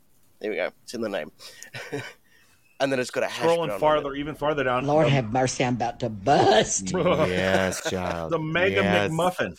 [0.40, 0.70] There we go.
[0.84, 1.32] It's in the name.
[2.80, 3.58] and then it's got a hash brown.
[3.58, 4.86] Scrolling on farther, even farther down.
[4.86, 6.90] Lord um, have mercy, I'm about to bust.
[6.94, 8.32] yes, child.
[8.32, 9.10] the Mega Yes.
[9.10, 9.56] McMuffin.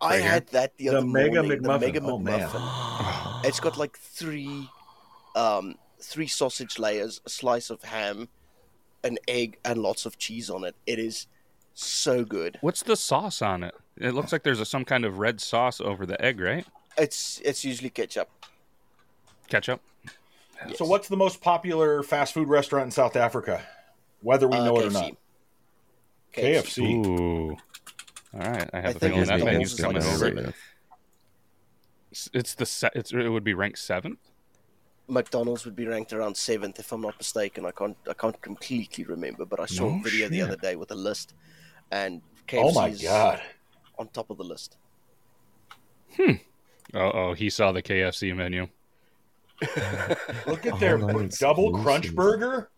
[0.00, 0.30] I Right here.
[0.30, 1.60] had that the The other Mega morning.
[1.60, 1.80] McMuffin.
[1.80, 2.48] The Mega Oh, man.
[2.48, 3.44] McMuffin.
[3.44, 4.68] it's got like three,
[5.36, 8.28] um, three sausage layers, a slice of ham,
[9.04, 10.74] an egg, and lots of cheese on it.
[10.86, 11.26] It is
[11.74, 12.58] so good.
[12.60, 13.74] What's the sauce on it?
[13.96, 16.66] It looks like there's a, some kind of red sauce over the egg, right?
[16.98, 18.28] It's it's usually ketchup.
[19.48, 19.80] Ketchup.
[20.76, 23.62] So, what's the most popular fast food restaurant in South Africa?
[24.20, 25.16] Whether we Uh, know it or not.
[26.34, 27.04] KFC.
[27.06, 27.56] Ooh.
[28.34, 28.70] All right.
[28.72, 30.18] I have I a think feeling it's that McDonald's menu's is coming like over.
[30.18, 30.38] seven.
[30.38, 34.18] It's- It's the se- it's it would be ranked seventh.
[35.12, 37.66] McDonald's would be ranked around seventh, if I'm not mistaken.
[37.66, 40.76] I can't I can't completely remember, but I saw No a video the other day
[40.76, 41.34] with a list,
[41.90, 43.42] and Oh KFC my is God.
[43.98, 44.76] on top of the list.
[46.16, 46.32] Hmm.
[46.94, 48.68] Oh, oh, he saw the KFC menu.
[50.46, 52.68] Look at their Online double crunch burger.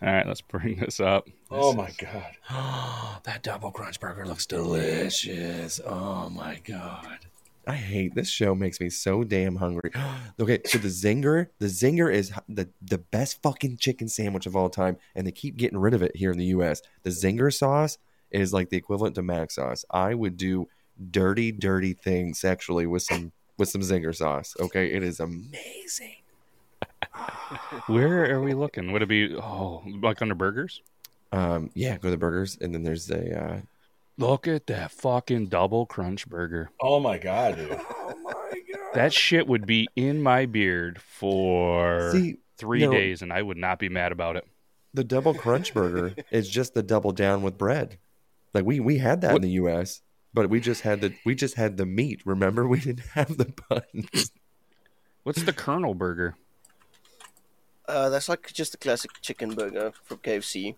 [0.00, 1.28] All right, let's bring this up.
[1.50, 2.36] Oh my god.
[3.24, 5.80] that double crunch burger looks delicious.
[5.84, 7.18] Oh my god.
[7.66, 9.90] I hate this show makes me so damn hungry.
[10.40, 14.68] okay, so the zinger, the zinger is the the best fucking chicken sandwich of all
[14.68, 16.82] time and they keep getting rid of it here in the US.
[17.02, 17.98] The zinger sauce
[18.30, 19.84] is like the equivalent to mac sauce.
[19.90, 20.68] I would do
[21.10, 24.54] dirty dirty things sexually with some with some zinger sauce.
[24.58, 26.16] Okay, it is amazing.
[27.86, 28.92] Where are we looking?
[28.92, 30.80] Would it be oh like under burgers?
[31.30, 33.60] Um yeah, go to the burgers and then there's a uh
[34.18, 36.70] Look at that fucking double crunch burger.
[36.80, 37.70] Oh my god, dude.
[37.90, 38.32] oh my
[38.72, 38.94] god.
[38.94, 42.90] That shit would be in my beard for See, three no.
[42.92, 44.46] days, and I would not be mad about it.
[44.94, 47.98] the double crunch burger is just the double down with bread.
[48.52, 50.02] Like we we had that in the US,
[50.34, 52.20] but we just had the we just had the meat.
[52.26, 54.30] Remember, we didn't have the buns.
[55.22, 56.36] What's the Colonel burger?
[57.88, 60.74] Uh, that's like just a classic chicken burger from KFC.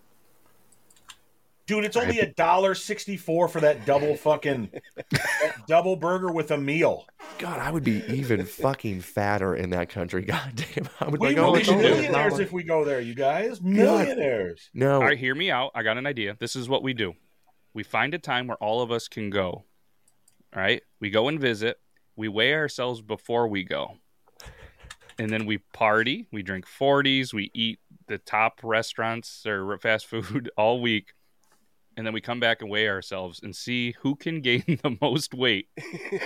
[1.67, 4.71] Dude, it's only a dollar sixty four for that double fucking
[5.11, 7.07] that double burger with a meal.
[7.39, 10.23] God, I would be even fucking fatter in that country.
[10.27, 12.65] God damn, I would We like, will oh, be it's only a millionaires if we
[12.65, 13.63] go there, you guys.
[13.63, 14.69] Millionaires.
[14.75, 15.71] No, All right, hear me out.
[15.75, 16.37] I got an idea.
[16.39, 17.15] This is what we do.
[17.73, 19.65] We find a time where all of us can go.
[20.55, 21.79] All right, we go and visit.
[22.15, 23.97] We weigh ourselves before we go,
[25.19, 26.29] and then we party.
[26.31, 27.33] We drink forties.
[27.33, 31.13] We eat the top restaurants or fast food all week,
[31.97, 35.35] and then we come back and weigh ourselves and see who can gain the most
[35.35, 35.69] weight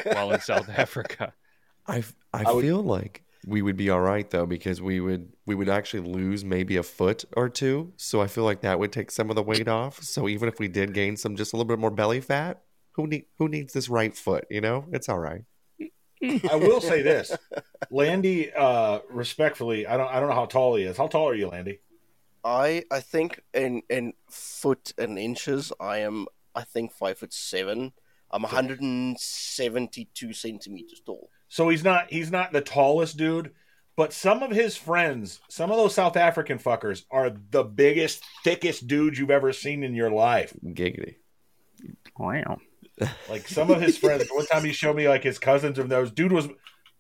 [0.05, 1.33] while in South Africa.
[1.87, 5.33] I I, I would- feel like we would be all right though because we would
[5.47, 7.93] we would actually lose maybe a foot or two.
[7.97, 10.03] So I feel like that would take some of the weight off.
[10.03, 12.63] So even if we did gain some just a little bit more belly fat,
[12.93, 14.45] who need who needs this right foot?
[14.51, 15.43] You know, it's all right.
[16.51, 17.31] I will say this.
[17.91, 20.97] Landy, uh, respectfully, I don't I don't know how tall he is.
[20.97, 21.79] How tall are you, Landy?
[22.45, 27.93] I I think in in foot and inches, I am I think five foot seven.
[28.31, 31.31] I'm 172 centimeters tall.
[31.49, 33.53] So he's not he's not the tallest dude,
[33.97, 38.87] but some of his friends, some of those South African fuckers are the biggest, thickest
[38.87, 40.55] dudes you've ever seen in your life.
[40.65, 41.17] Giggity.
[42.19, 42.59] Wow.
[43.29, 44.29] Like some of his friends.
[44.31, 46.11] One time he showed me like his cousins of those.
[46.11, 46.49] Dude was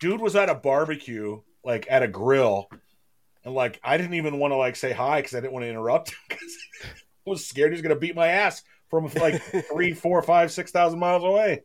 [0.01, 2.71] dude was at a barbecue, like at a grill,
[3.45, 5.71] and like I didn't even want to like say hi because I didn't want to
[5.71, 9.41] interrupt because I was scared he was gonna beat my ass from like
[9.73, 11.63] three, four, five, six thousand miles away.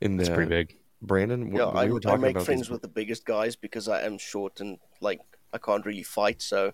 [0.00, 0.76] In the It's pretty big.
[1.00, 3.56] Brandon, w- Yeah, we I, were I make about friends these- with the biggest guys
[3.56, 5.20] because I am short and like
[5.52, 6.42] I can't really fight.
[6.42, 6.72] So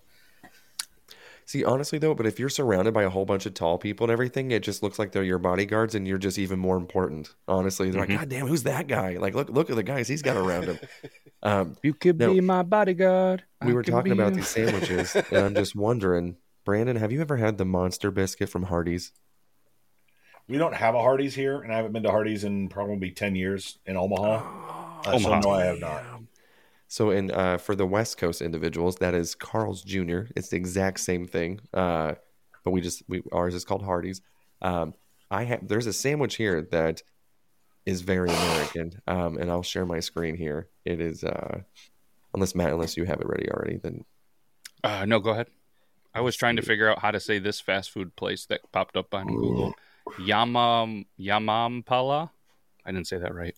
[1.49, 4.11] See, honestly though, but if you're surrounded by a whole bunch of tall people and
[4.11, 7.33] everything, it just looks like they're your bodyguards, and you're just even more important.
[7.47, 8.09] Honestly, they're Mhm.
[8.09, 9.17] like, God damn, who's that guy?
[9.17, 10.79] Like, look, look at the guys he's got around him.
[11.41, 12.33] Um, You could No.
[12.35, 13.45] be my bodyguard.
[13.65, 14.35] we I were talking about you.
[14.41, 18.65] these sandwiches, and I'm just wondering, Brandon, have you ever had the monster biscuit from
[18.65, 19.11] Hardee's?
[20.47, 23.35] We don't have a Hardee's here, and I haven't been to Hardee's in probably ten
[23.35, 25.01] years in Omaha.
[25.05, 25.39] Uh, so Omaha.
[25.39, 26.03] no, I have not.
[26.89, 30.21] So, in uh, for the West Coast individuals, that is Carl's Jr.
[30.35, 32.15] It's the exact same thing, uh,
[32.65, 34.21] but we just we ours is called Hardee's.
[34.61, 34.95] Um,
[35.29, 37.03] I have there's a sandwich here that
[37.85, 40.67] is very American, um, and I'll share my screen here.
[40.83, 41.61] It is uh,
[42.33, 44.03] unless Matt, unless you have it ready already, then
[44.83, 45.47] Uh, no, go ahead.
[46.15, 48.97] I was trying to figure out how to say this fast food place that popped
[48.97, 49.75] up on Google.
[50.19, 52.31] Yamam Yamampala.
[52.83, 53.55] I didn't say that right.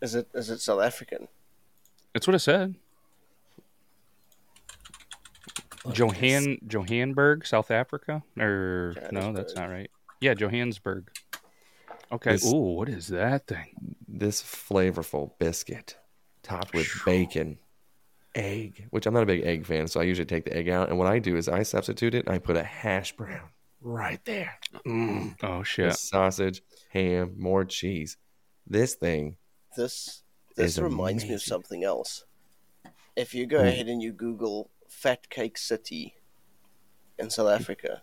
[0.00, 1.28] Is it is it South African?
[2.14, 2.74] That's what it said.
[5.94, 9.90] Johan Johannesburg, South Africa, or no, that's not right.
[10.20, 11.10] Yeah, Johannesburg.
[12.12, 12.32] Okay.
[12.32, 13.96] This- Ooh, what is that thing?
[14.12, 15.96] this flavorful biscuit
[16.42, 17.58] topped with bacon,
[18.34, 20.88] egg, which I'm not a big egg fan, so I usually take the egg out.
[20.90, 23.48] And what I do is I substitute it and I put a hash brown
[23.80, 24.58] right there.
[24.86, 25.36] Mm.
[25.42, 25.94] Oh With shit!
[25.96, 26.60] Sausage,
[26.92, 28.16] ham, more cheese.
[28.66, 29.36] This thing,
[29.76, 30.22] This
[30.56, 32.24] this Is reminds me of something else.
[33.16, 33.66] If you go Hmm.
[33.68, 36.14] ahead and you Google Fat Cake City
[37.18, 38.02] in South Africa,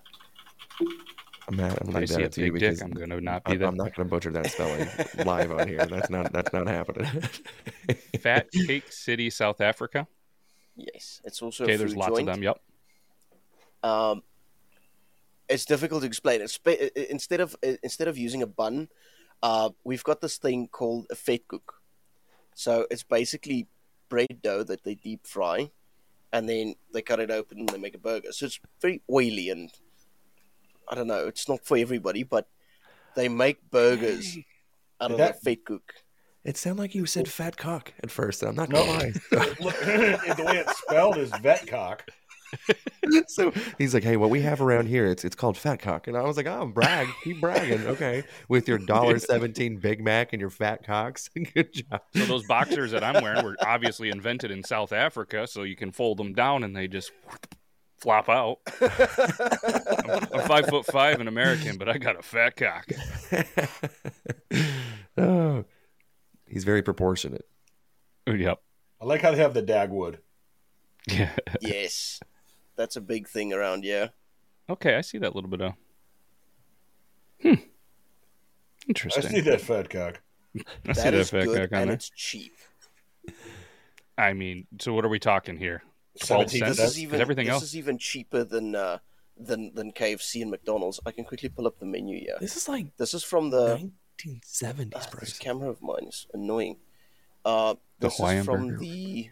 [1.52, 3.44] Matt, I'm If gonna I see a up to you big dick, I'm gonna not
[3.46, 3.68] be I'm, there.
[3.70, 4.88] I'm not gonna butcher that spelling
[5.26, 5.86] live on here.
[5.86, 7.08] That's not that's not happening.
[8.22, 10.08] Fat Cake City, South Africa.
[10.76, 12.30] yes, it's also Okay, a there's lots joint.
[12.30, 12.44] of them.
[12.44, 12.62] Yep.
[13.84, 14.24] Um,
[15.50, 16.42] it's difficult to explain.
[16.42, 18.90] It's, spa- i- i- instead of instead of using a bun,
[19.44, 21.70] uh, we've got this thing called a vetkoek.
[22.56, 23.68] So it's basically
[24.10, 25.72] bread dough that they deep fry,
[26.34, 28.32] and then they cut it open and they make a burger.
[28.32, 29.72] So it's very oily and
[30.90, 31.28] I don't know.
[31.28, 32.48] It's not for everybody, but
[33.16, 34.38] they make burgers
[35.02, 35.82] out of That- the vetkoek.
[36.44, 38.42] It sounded like you said fat cock at first.
[38.42, 39.14] I'm not No, gonna lie.
[39.60, 42.02] Look, the way it's spelled is vetcock.
[43.28, 46.18] so he's like, "Hey, what we have around here, it's it's called fat cock," and
[46.18, 50.40] I was like, "Oh, brag, keep bragging, okay, with your dollar seventeen Big Mac and
[50.40, 51.30] your fat cocks.
[51.54, 55.64] Good job." So those boxers that I'm wearing were obviously invented in South Africa, so
[55.64, 57.12] you can fold them down and they just
[57.98, 58.60] flop out.
[58.82, 62.88] I'm, I'm five foot five an American, but I got a fat cock.
[65.18, 65.66] oh,
[66.48, 67.46] he's very proportionate.
[68.28, 68.60] Yep.
[69.02, 70.18] I like how they have the Dagwood.
[71.08, 71.32] Yeah.
[71.62, 72.20] yes,
[72.78, 74.12] that's a big thing around here.
[74.70, 75.74] Okay, I see that little bit of.
[77.42, 77.54] Hmm.
[78.88, 79.26] Interesting.
[79.26, 80.22] I see that fat cock.
[80.56, 81.96] I see That that is fat good cock on and there.
[81.96, 82.54] it's cheap.
[84.18, 85.84] I mean, so what are we talking here?
[86.24, 86.78] Twelve cents?
[86.78, 87.64] This is Is even everything this else?
[87.64, 88.98] is even cheaper than uh,
[89.38, 91.00] than than KFC and McDonald's.
[91.06, 93.92] I can quickly pull up the menu Yeah, This is like This is from the
[94.18, 95.30] 1970s Ah, price.
[95.30, 96.78] this camera of mine is annoying.
[97.46, 98.80] Uh, The this is Hawaiian from burger.
[98.80, 99.30] the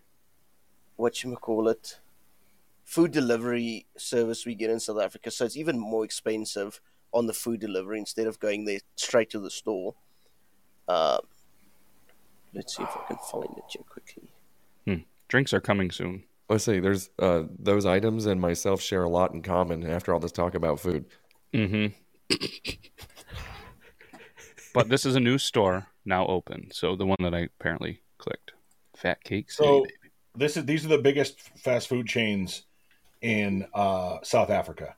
[0.97, 1.99] what you call it
[2.86, 5.29] food delivery service we get in South Africa.
[5.31, 6.79] So it's even more expensive
[7.11, 9.95] on the food delivery instead of going there straight to the store.
[10.88, 11.17] Uh,
[12.53, 14.29] let's see if I can find it here quickly.
[14.86, 15.03] Hmm.
[15.27, 16.23] Drinks are coming soon.
[16.47, 16.79] Let's see.
[16.79, 19.86] There's uh, those items and myself share a lot in common.
[19.89, 21.05] After all this talk about food,
[21.53, 21.95] Mm-hmm.
[24.73, 26.69] but this is a new store now open.
[26.71, 28.51] So the one that I apparently clicked,
[28.95, 29.65] Fat Cake City.
[29.67, 29.93] So baby.
[30.36, 32.63] this is these are the biggest fast food chains
[33.26, 34.95] in uh, South Africa.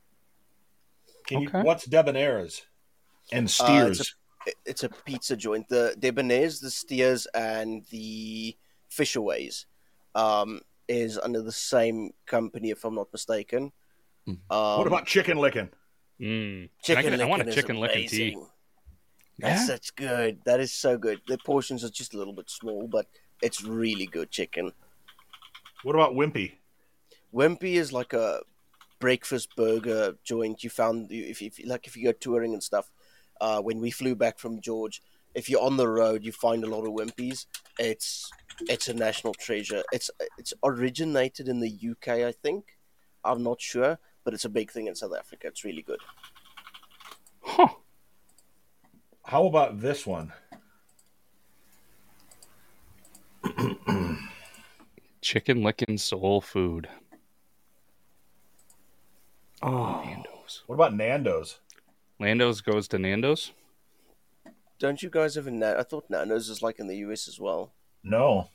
[1.28, 2.62] Can you, what's Debonair's
[3.32, 4.00] and Uh, Steers?
[4.02, 4.16] it's,
[4.48, 5.68] a, it's a pizza joint.
[5.70, 8.56] The Debonair's, the Steers, and the
[8.92, 9.66] Fishaways
[10.14, 10.60] um,
[10.90, 13.72] is under the same company, if I'm not mistaken.
[14.28, 15.70] Um, what about Chicken Licken?
[16.20, 16.70] Mm.
[16.84, 17.06] chicken?
[17.06, 18.36] I, get- I want a licking is Chicken Licken tea.
[19.40, 19.66] That's Yeah?
[19.68, 20.40] such good.
[20.46, 21.22] That is so good.
[21.28, 23.06] The portions are just a little bit small, but
[23.42, 24.74] it's really good chicken.
[25.84, 26.54] What about Wimpy?
[27.34, 28.42] Wimpy is like a
[29.00, 30.64] breakfast burger joint.
[30.64, 32.92] You found if, if like if you go touring and stuff.
[33.40, 35.00] Uh, when we flew back from George,
[35.36, 37.46] if you're on the road, you find a lot of Wimpies.
[37.78, 39.84] It's it's a national treasure.
[39.92, 40.10] It's
[40.40, 42.78] it's originated in the UK, I think.
[43.24, 45.48] I'm not sure, but it's a big thing in South Africa.
[45.48, 46.00] It's really good.
[47.42, 47.68] Huh.
[49.24, 50.34] How about this one?
[55.22, 56.88] Chicken Licken soul food.
[59.62, 60.64] Oh, Nando's.
[60.68, 61.60] What about Nando's?
[62.20, 63.52] Lando's goes to Nando's.
[64.80, 67.40] Don't you guys have a Na- I thought Nando's is like in the US as
[67.40, 67.74] well.
[68.04, 68.50] No.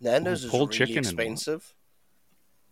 [0.00, 1.74] Nando's Oh, is really chicken expensive.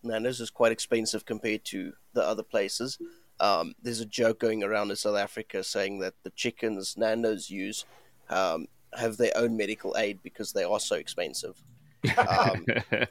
[0.03, 2.99] Nando's is quite expensive compared to the other places.
[3.41, 7.85] Um, there's a joke going around in South Africa saying that the chickens Nando's use
[8.31, 11.63] um, have their own medical aid because they are so expensive.
[12.19, 12.67] Um,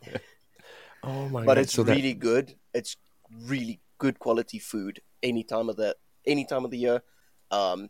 [1.04, 1.58] oh my but god!
[1.64, 2.56] it's so that- really good.
[2.76, 2.96] It's
[3.46, 7.04] really good quality food any time of the any time of the year.
[7.52, 7.90] Um,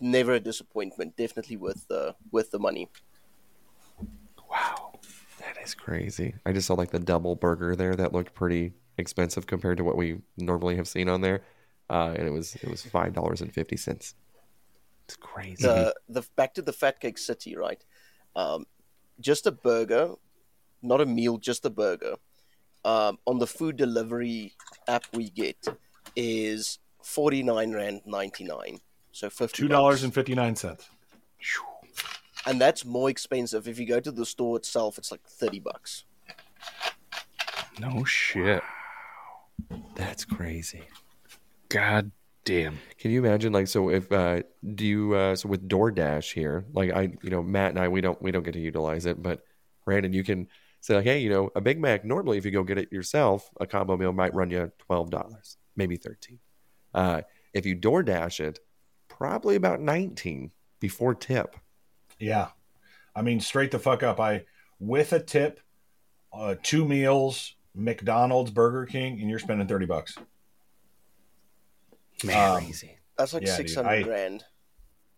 [0.00, 1.16] never a disappointment.
[1.16, 2.88] Definitely worth the worth the money.
[4.50, 4.92] wow.
[5.40, 6.34] That is crazy.
[6.44, 9.96] I just saw like the double burger there that looked pretty expensive compared to what
[9.96, 11.42] we normally have seen on there,
[11.90, 14.14] uh, and it was it was five dollars and fifty cents.
[15.06, 15.62] It's crazy.
[15.62, 17.84] the the back to the fat cake city right
[18.34, 18.66] um,
[19.20, 20.14] just a burger
[20.82, 22.16] not a meal just a burger
[22.86, 24.54] um, on the food delivery
[24.88, 25.56] app we get
[26.14, 28.80] is 49 rand 99
[29.12, 30.88] so 50 Two dollars and fifty nine cents.
[32.46, 36.04] and that's more expensive if you go to the store itself it's like 30 bucks
[37.78, 38.62] No shit.
[39.94, 40.82] That's crazy.
[41.68, 42.10] God
[42.44, 42.78] damn.
[42.98, 44.42] Can you imagine like so if uh
[44.74, 48.00] do you uh so with DoorDash here, like I you know, Matt and I we
[48.00, 49.42] don't we don't get to utilize it, but
[49.84, 50.48] Brandon, you can
[50.86, 53.50] say like, hey, you know, a Big Mac normally if you go get it yourself,
[53.60, 56.38] a combo meal might run you twelve dollars, maybe thirteen.
[56.94, 57.22] Uh
[57.52, 58.60] if you DoorDash it,
[59.08, 61.56] probably about nineteen before tip.
[62.18, 62.48] Yeah.
[63.14, 64.20] I mean, straight the fuck up.
[64.20, 64.44] I
[64.78, 65.60] with a tip,
[66.32, 70.16] uh, two meals, McDonald's, Burger King, and you're spending thirty bucks.
[72.24, 72.62] Man.
[72.62, 72.96] Crazy.
[73.18, 74.44] that's like Yeah, 600 grand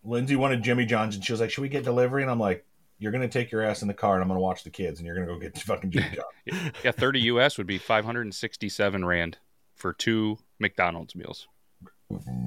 [0.05, 2.64] Lindsay wanted Jimmy John's, and she was like, "Should we get delivery?" And I'm like,
[2.99, 5.07] "You're gonna take your ass in the car, and I'm gonna watch the kids, and
[5.07, 9.39] you're gonna go get your fucking Jimmy John's." Yeah, 30 US would be 567 Rand
[9.75, 11.49] for two McDonald's meals.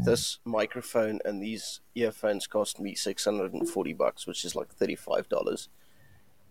[0.03, 4.69] This microphone and these earphones cost me six hundred and forty bucks, which is like
[4.73, 5.69] thirty-five dollars.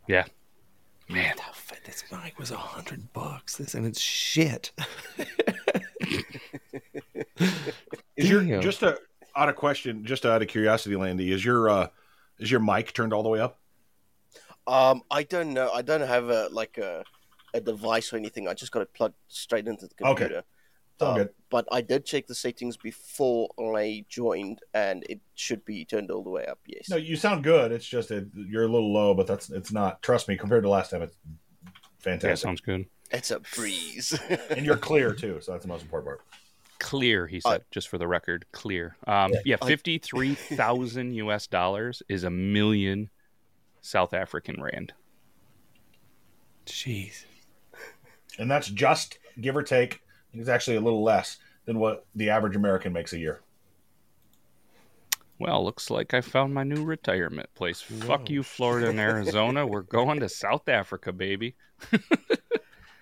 [0.07, 0.27] Yeah.
[1.09, 1.35] Man,
[1.85, 3.57] this mic was a hundred bucks.
[3.57, 4.71] This and it's shit.
[8.17, 8.99] Is your just a
[9.35, 11.89] out of question, just out of curiosity, Landy, is your uh
[12.39, 13.60] is your mic turned all the way up?
[14.67, 15.71] Um, I don't know.
[15.73, 17.05] I don't have a like a
[17.55, 18.47] a device or anything.
[18.49, 20.39] I just got it plugged straight into the computer.
[20.95, 21.31] It's all Um, good.
[21.51, 26.23] But I did check the settings before I joined, and it should be turned all
[26.23, 26.61] the way up.
[26.67, 26.89] Yes.
[26.89, 27.73] No, you sound good.
[27.73, 30.03] It's just that you're a little low, but that's it's not.
[30.03, 31.17] Trust me, compared to last time, it's
[31.99, 32.29] fantastic.
[32.29, 32.87] Yeah, sounds good.
[33.11, 34.17] It's a breeze.
[34.51, 36.21] and you're clear too, so that's the most important part.
[36.79, 38.97] Clear, he said, just for the record, clear.
[39.07, 39.41] Um, Yeah.
[39.45, 41.47] yeah, I- fifty-three thousand U.S.
[41.49, 43.11] dollars is a million
[43.81, 44.93] South African rand.
[46.66, 47.24] Jeez.
[48.39, 50.01] And that's just give or take.
[50.33, 53.41] It's actually a little less than what the average American makes a year.
[55.39, 57.81] Well, looks like I found my new retirement place.
[57.81, 59.66] Fuck you, Florida and Arizona.
[59.66, 61.57] We're going to South Africa, baby.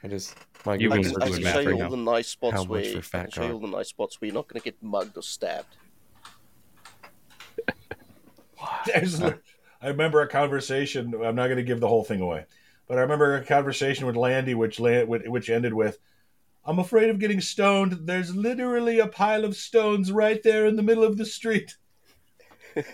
[0.04, 1.88] I just my You I can can, I can show you all now.
[1.88, 4.20] the nice spots How where for I fat can show you all the nice spots
[4.20, 5.76] where you're not going to get mugged or stabbed.
[8.86, 9.20] There's-
[9.80, 11.14] I remember a conversation.
[11.14, 12.46] I'm not going to give the whole thing away,
[12.86, 15.98] but I remember a conversation with Landy, which which ended with,
[16.64, 18.06] "I'm afraid of getting stoned.
[18.06, 21.76] There's literally a pile of stones right there in the middle of the street."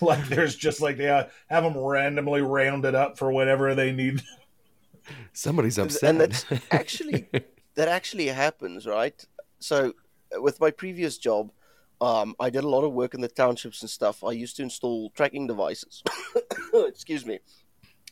[0.00, 4.22] like there's just like they uh, have them randomly rounded up for whatever they need.
[5.32, 6.10] Somebody's upset.
[6.10, 7.28] And that's actually
[7.74, 9.24] that actually happens, right?
[9.58, 9.94] So
[10.36, 11.50] uh, with my previous job,
[12.00, 14.22] um, I did a lot of work in the townships and stuff.
[14.22, 16.02] I used to install tracking devices.
[16.74, 17.40] Excuse me.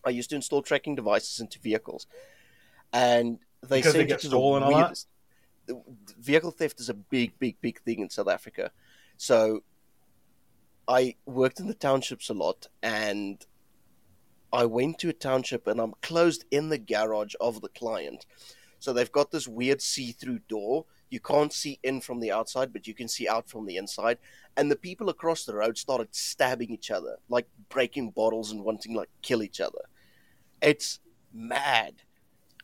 [0.04, 2.06] I used to install tracking devices into vehicles,
[2.92, 5.04] and they Because they get it to the stolen a lot?
[6.20, 8.70] Vehicle theft is a big, big, big thing in South Africa.
[9.16, 9.64] So
[10.86, 13.44] I worked in the townships a lot, and
[14.52, 18.26] I went to a township and I'm closed in the garage of the client.
[18.78, 20.86] So they've got this weird see through door.
[21.10, 24.18] You can't see in from the outside, but you can see out from the inside.
[24.56, 28.92] And the people across the road started stabbing each other, like breaking bottles and wanting
[28.92, 29.80] to like kill each other.
[30.60, 31.00] It's
[31.32, 31.94] mad.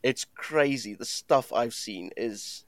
[0.03, 0.95] It's crazy.
[0.95, 2.65] The stuff I've seen is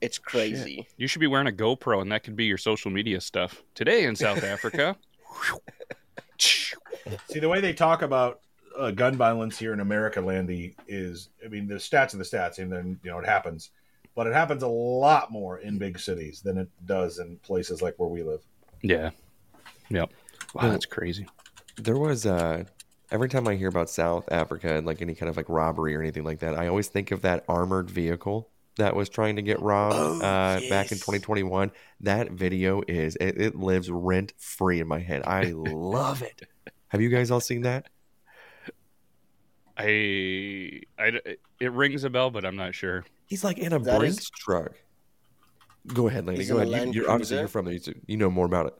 [0.00, 0.88] it's crazy.
[0.96, 3.62] You should be wearing a GoPro, and that could be your social media stuff.
[3.74, 4.96] Today in South Africa,
[6.38, 8.40] See, the way they talk about
[8.76, 12.58] uh, gun violence here in America, Landy, is I mean, the stats are the stats,
[12.58, 13.70] and then you know it happens,
[14.14, 17.94] but it happens a lot more in big cities than it does in places like
[17.98, 18.42] where we live.
[18.82, 19.10] yeah,
[19.88, 20.10] yep.
[20.54, 21.26] Wow, that's crazy.
[21.78, 22.64] There was uh
[23.10, 26.00] every time I hear about South Africa and like any kind of like robbery or
[26.00, 29.60] anything like that, I always think of that armored vehicle that was trying to get
[29.60, 31.70] robbed Oh, uh, back in 2021.
[32.00, 35.22] That video is it, it lives rent free in my head.
[35.26, 36.42] I love it.
[36.88, 37.88] Have you guys all seen that?
[39.82, 41.20] I, I,
[41.60, 43.04] it rings a bell, but I'm not sure.
[43.26, 44.72] He's like in a That is- Brinks truck.
[45.86, 46.40] Go ahead, lady.
[46.42, 46.94] He's Go ahead.
[46.94, 47.74] You, you're obviously you're from there.
[47.74, 48.74] You, you know more about it.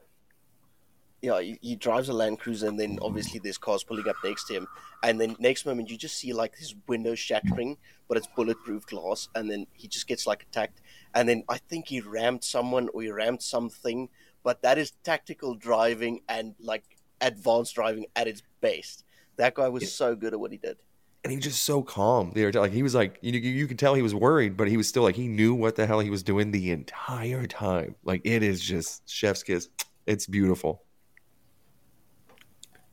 [1.21, 4.45] yeah, he, he drives a Land Cruiser, and then obviously there's cars pulling up next
[4.45, 4.67] to him,
[5.03, 7.75] and then next moment you just see like his window shattering,
[8.07, 10.79] but it's bulletproof glass, and then he just gets like attacked,
[11.13, 14.07] and then I think he rammed someone or he rammed something,
[14.43, 16.85] but that is tactical driving and like
[17.19, 19.03] advanced driving at its best.
[19.35, 20.77] That guy was so good at what he did.
[21.23, 22.31] And he was just so calm.
[22.33, 24.67] The other like he was like you, you you can tell he was worried, but
[24.67, 27.95] he was still like he knew what the hell he was doing the entire time.
[28.03, 29.69] Like it is just chef's kiss.
[30.05, 30.83] It's beautiful.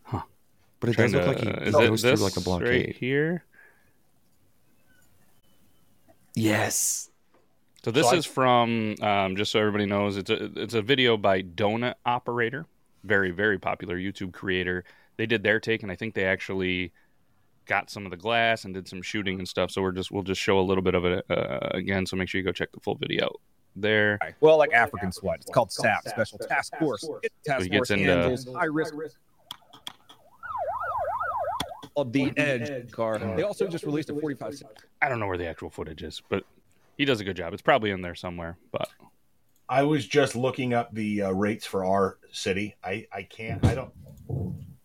[0.05, 0.23] Huh.
[0.79, 2.87] But it does Trying look like he is goes through like a blockade.
[2.87, 3.45] right here.
[6.35, 7.11] Yes.
[7.85, 10.83] So this So I- is from um, just so everybody knows it's a it's a
[10.83, 12.67] video by Donut Operator,
[13.05, 14.85] very very popular YouTube creator.
[15.17, 16.93] They did their take, and I think they actually
[17.67, 19.71] got some of the glass and did some shooting and stuff.
[19.71, 22.07] So we're just we'll just show a little bit of it uh, again.
[22.07, 23.41] So make sure you go check the full video out
[23.77, 24.19] there.
[24.41, 25.37] Well, like African SWAT.
[25.43, 27.09] It's called SAP, Special Task Force.
[27.45, 29.17] Task he gets Force into- handles high risk risk
[31.97, 33.19] of the Edge car.
[33.19, 34.63] They also just released a 45.
[35.03, 36.45] I don't know where the actual footage is, but
[36.97, 37.53] he does a good job.
[37.53, 38.57] It's probably in there somewhere.
[38.73, 38.89] But
[39.69, 42.77] I was just looking up the uh, rates for our city.
[42.83, 43.65] I I can't.
[43.65, 43.93] I don't.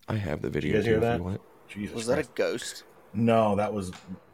[0.07, 0.73] I have the You video.
[0.75, 1.39] guys hear if you that?
[1.65, 1.69] Want.
[1.69, 1.95] Jesus.
[1.95, 2.83] Was that a ghost?
[3.13, 3.91] No, that was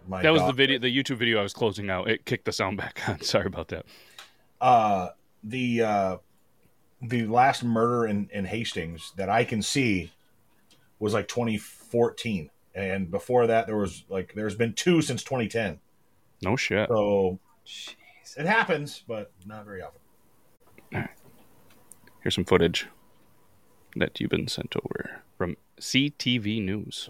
[0.07, 0.21] my.
[0.21, 2.09] that was the video, the YouTube video I was closing out.
[2.09, 3.21] It kicked the sound back on.
[3.21, 3.85] Sorry about that.
[4.59, 5.09] uh
[5.43, 6.17] the uh
[7.01, 10.11] the last murder in in Hastings that I can see
[10.99, 15.79] was like 2014 and before that there was like there's been two since 2010
[16.43, 16.87] No shit.
[16.89, 17.39] So
[18.37, 21.09] it happens, but not very often.
[22.21, 22.87] Here's some footage
[23.95, 27.09] that you've been sent over from CTV News.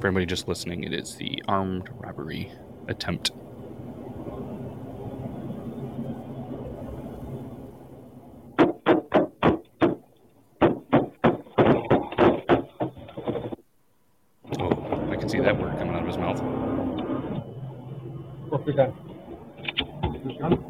[0.00, 2.50] For anybody just listening, it is the armed robbery
[2.88, 3.32] attempt.
[14.58, 16.40] Oh, I can see that word coming out of his mouth.
[18.48, 18.92] Drop your gun.
[20.38, 20.64] Gun.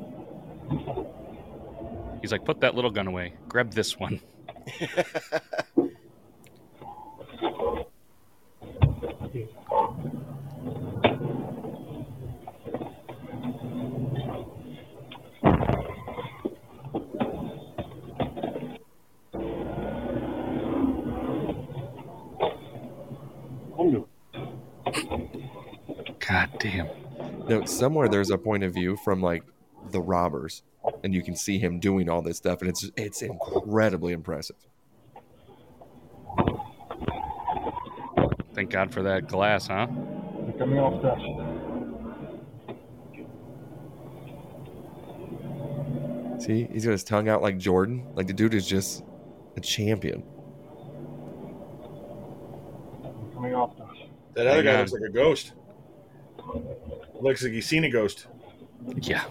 [2.31, 3.33] He's like, put that little gun away.
[3.49, 4.21] Grab this one.
[26.21, 26.87] God damn.
[27.49, 29.43] No, somewhere there's a point of view from like
[29.91, 30.63] the robbers,
[31.03, 34.57] and you can see him doing all this stuff, and it's it's incredibly impressive.
[38.55, 39.87] Thank God for that glass, huh?
[39.91, 41.21] They're coming after us.
[46.43, 48.07] See, he's got his tongue out like Jordan.
[48.15, 49.05] Like the dude is just
[49.57, 50.23] a champion.
[53.35, 53.97] Coming after us.
[54.35, 54.81] That other Hang guy on.
[54.81, 55.53] looks like a ghost.
[57.21, 58.27] Looks like he's seen a ghost.
[58.97, 59.25] Yeah.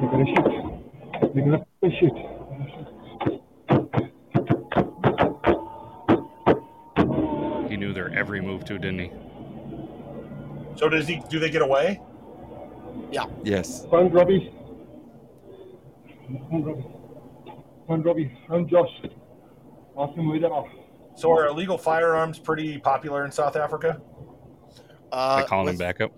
[0.00, 0.46] They're gonna shoot.
[1.34, 2.16] They're gonna f***ing shoot.
[7.68, 9.10] He knew their every move too, didn't he?
[10.88, 11.20] So does he?
[11.28, 12.00] Do they get away?
[13.12, 13.26] Yeah.
[13.44, 13.84] Yes.
[13.90, 14.54] Find Robbie.
[16.48, 16.86] Find Robbie.
[17.86, 18.38] Find Robbie.
[18.48, 18.88] Find Josh.
[19.98, 20.64] Ask him where they are.
[21.14, 24.00] So are illegal firearms pretty popular in South Africa?
[25.12, 26.12] Uh, They're calling with, him back up.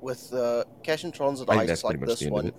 [0.00, 2.52] with uh, cash and transit I think heists like this the end of one,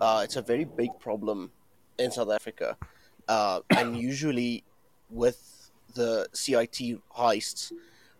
[0.00, 1.50] uh, it's a very big problem
[1.98, 2.78] in South Africa,
[3.26, 4.64] uh, and usually
[5.10, 7.72] with the CIT heists,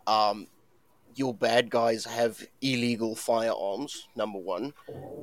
[0.06, 0.48] um,
[1.18, 4.06] your bad guys have illegal firearms.
[4.14, 4.72] Number one,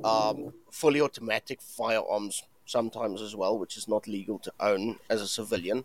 [0.04, 5.28] um, fully automatic firearms sometimes as well, which is not legal to own as a
[5.28, 5.84] civilian,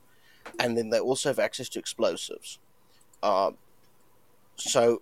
[0.60, 2.60] and then they also have access to explosives.
[3.24, 3.52] Uh,
[4.58, 5.02] so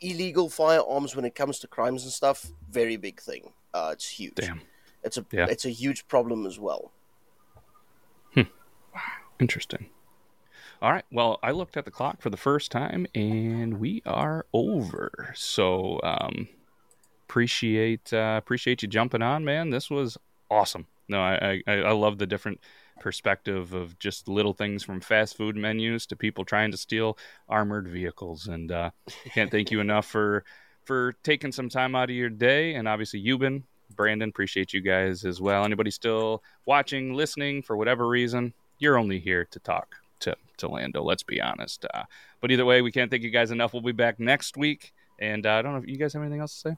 [0.00, 3.52] illegal firearms when it comes to crimes and stuff, very big thing.
[3.72, 4.34] Uh, it's huge.
[4.34, 4.62] Damn.
[5.02, 5.46] It's a Yeah.
[5.48, 6.90] it's a huge problem as well.
[9.40, 9.90] Interesting.
[10.84, 11.06] All right.
[11.10, 15.32] Well, I looked at the clock for the first time, and we are over.
[15.34, 16.46] So, um,
[17.26, 19.70] appreciate uh, appreciate you jumping on, man.
[19.70, 20.18] This was
[20.50, 20.86] awesome.
[21.08, 22.60] No, I I, I love the different
[23.00, 27.16] perspective of just little things from fast food menus to people trying to steal
[27.48, 28.90] armored vehicles, and uh,
[29.32, 30.44] can't thank you enough for
[30.84, 33.62] for taking some time out of your day, and obviously Euban,
[33.96, 35.64] Brandon, appreciate you guys as well.
[35.64, 41.02] Anybody still watching, listening for whatever reason, you're only here to talk to, to Lando,
[41.02, 41.86] let's be honest.
[41.92, 42.04] Uh,
[42.40, 43.72] but either way, we can't thank you guys enough.
[43.72, 44.92] We'll be back next week.
[45.20, 46.76] And uh, I don't know if you guys have anything else to say.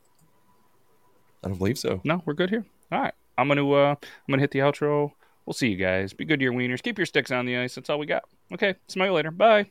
[1.45, 2.01] I don't believe so.
[2.05, 2.65] No, we're good here.
[2.93, 3.15] All right.
[3.39, 5.13] I'm gonna uh I'm gonna hit the outro.
[5.45, 6.13] We'll see you guys.
[6.13, 6.83] Be good to your wieners.
[6.83, 7.75] Keep your sticks on the ice.
[7.75, 8.25] That's all we got.
[8.53, 8.75] Okay.
[8.89, 9.31] Smile you later.
[9.31, 9.71] Bye.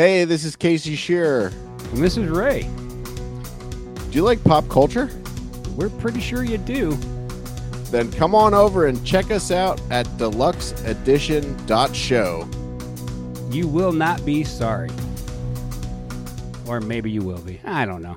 [0.00, 1.52] Hey, this is Casey Shearer.
[1.92, 2.62] And this is Ray.
[2.62, 5.10] Do you like pop culture?
[5.76, 6.92] We're pretty sure you do.
[7.90, 12.48] Then come on over and check us out at deluxeedition.show.
[13.50, 14.88] You will not be sorry.
[16.66, 17.60] Or maybe you will be.
[17.66, 18.16] I don't know.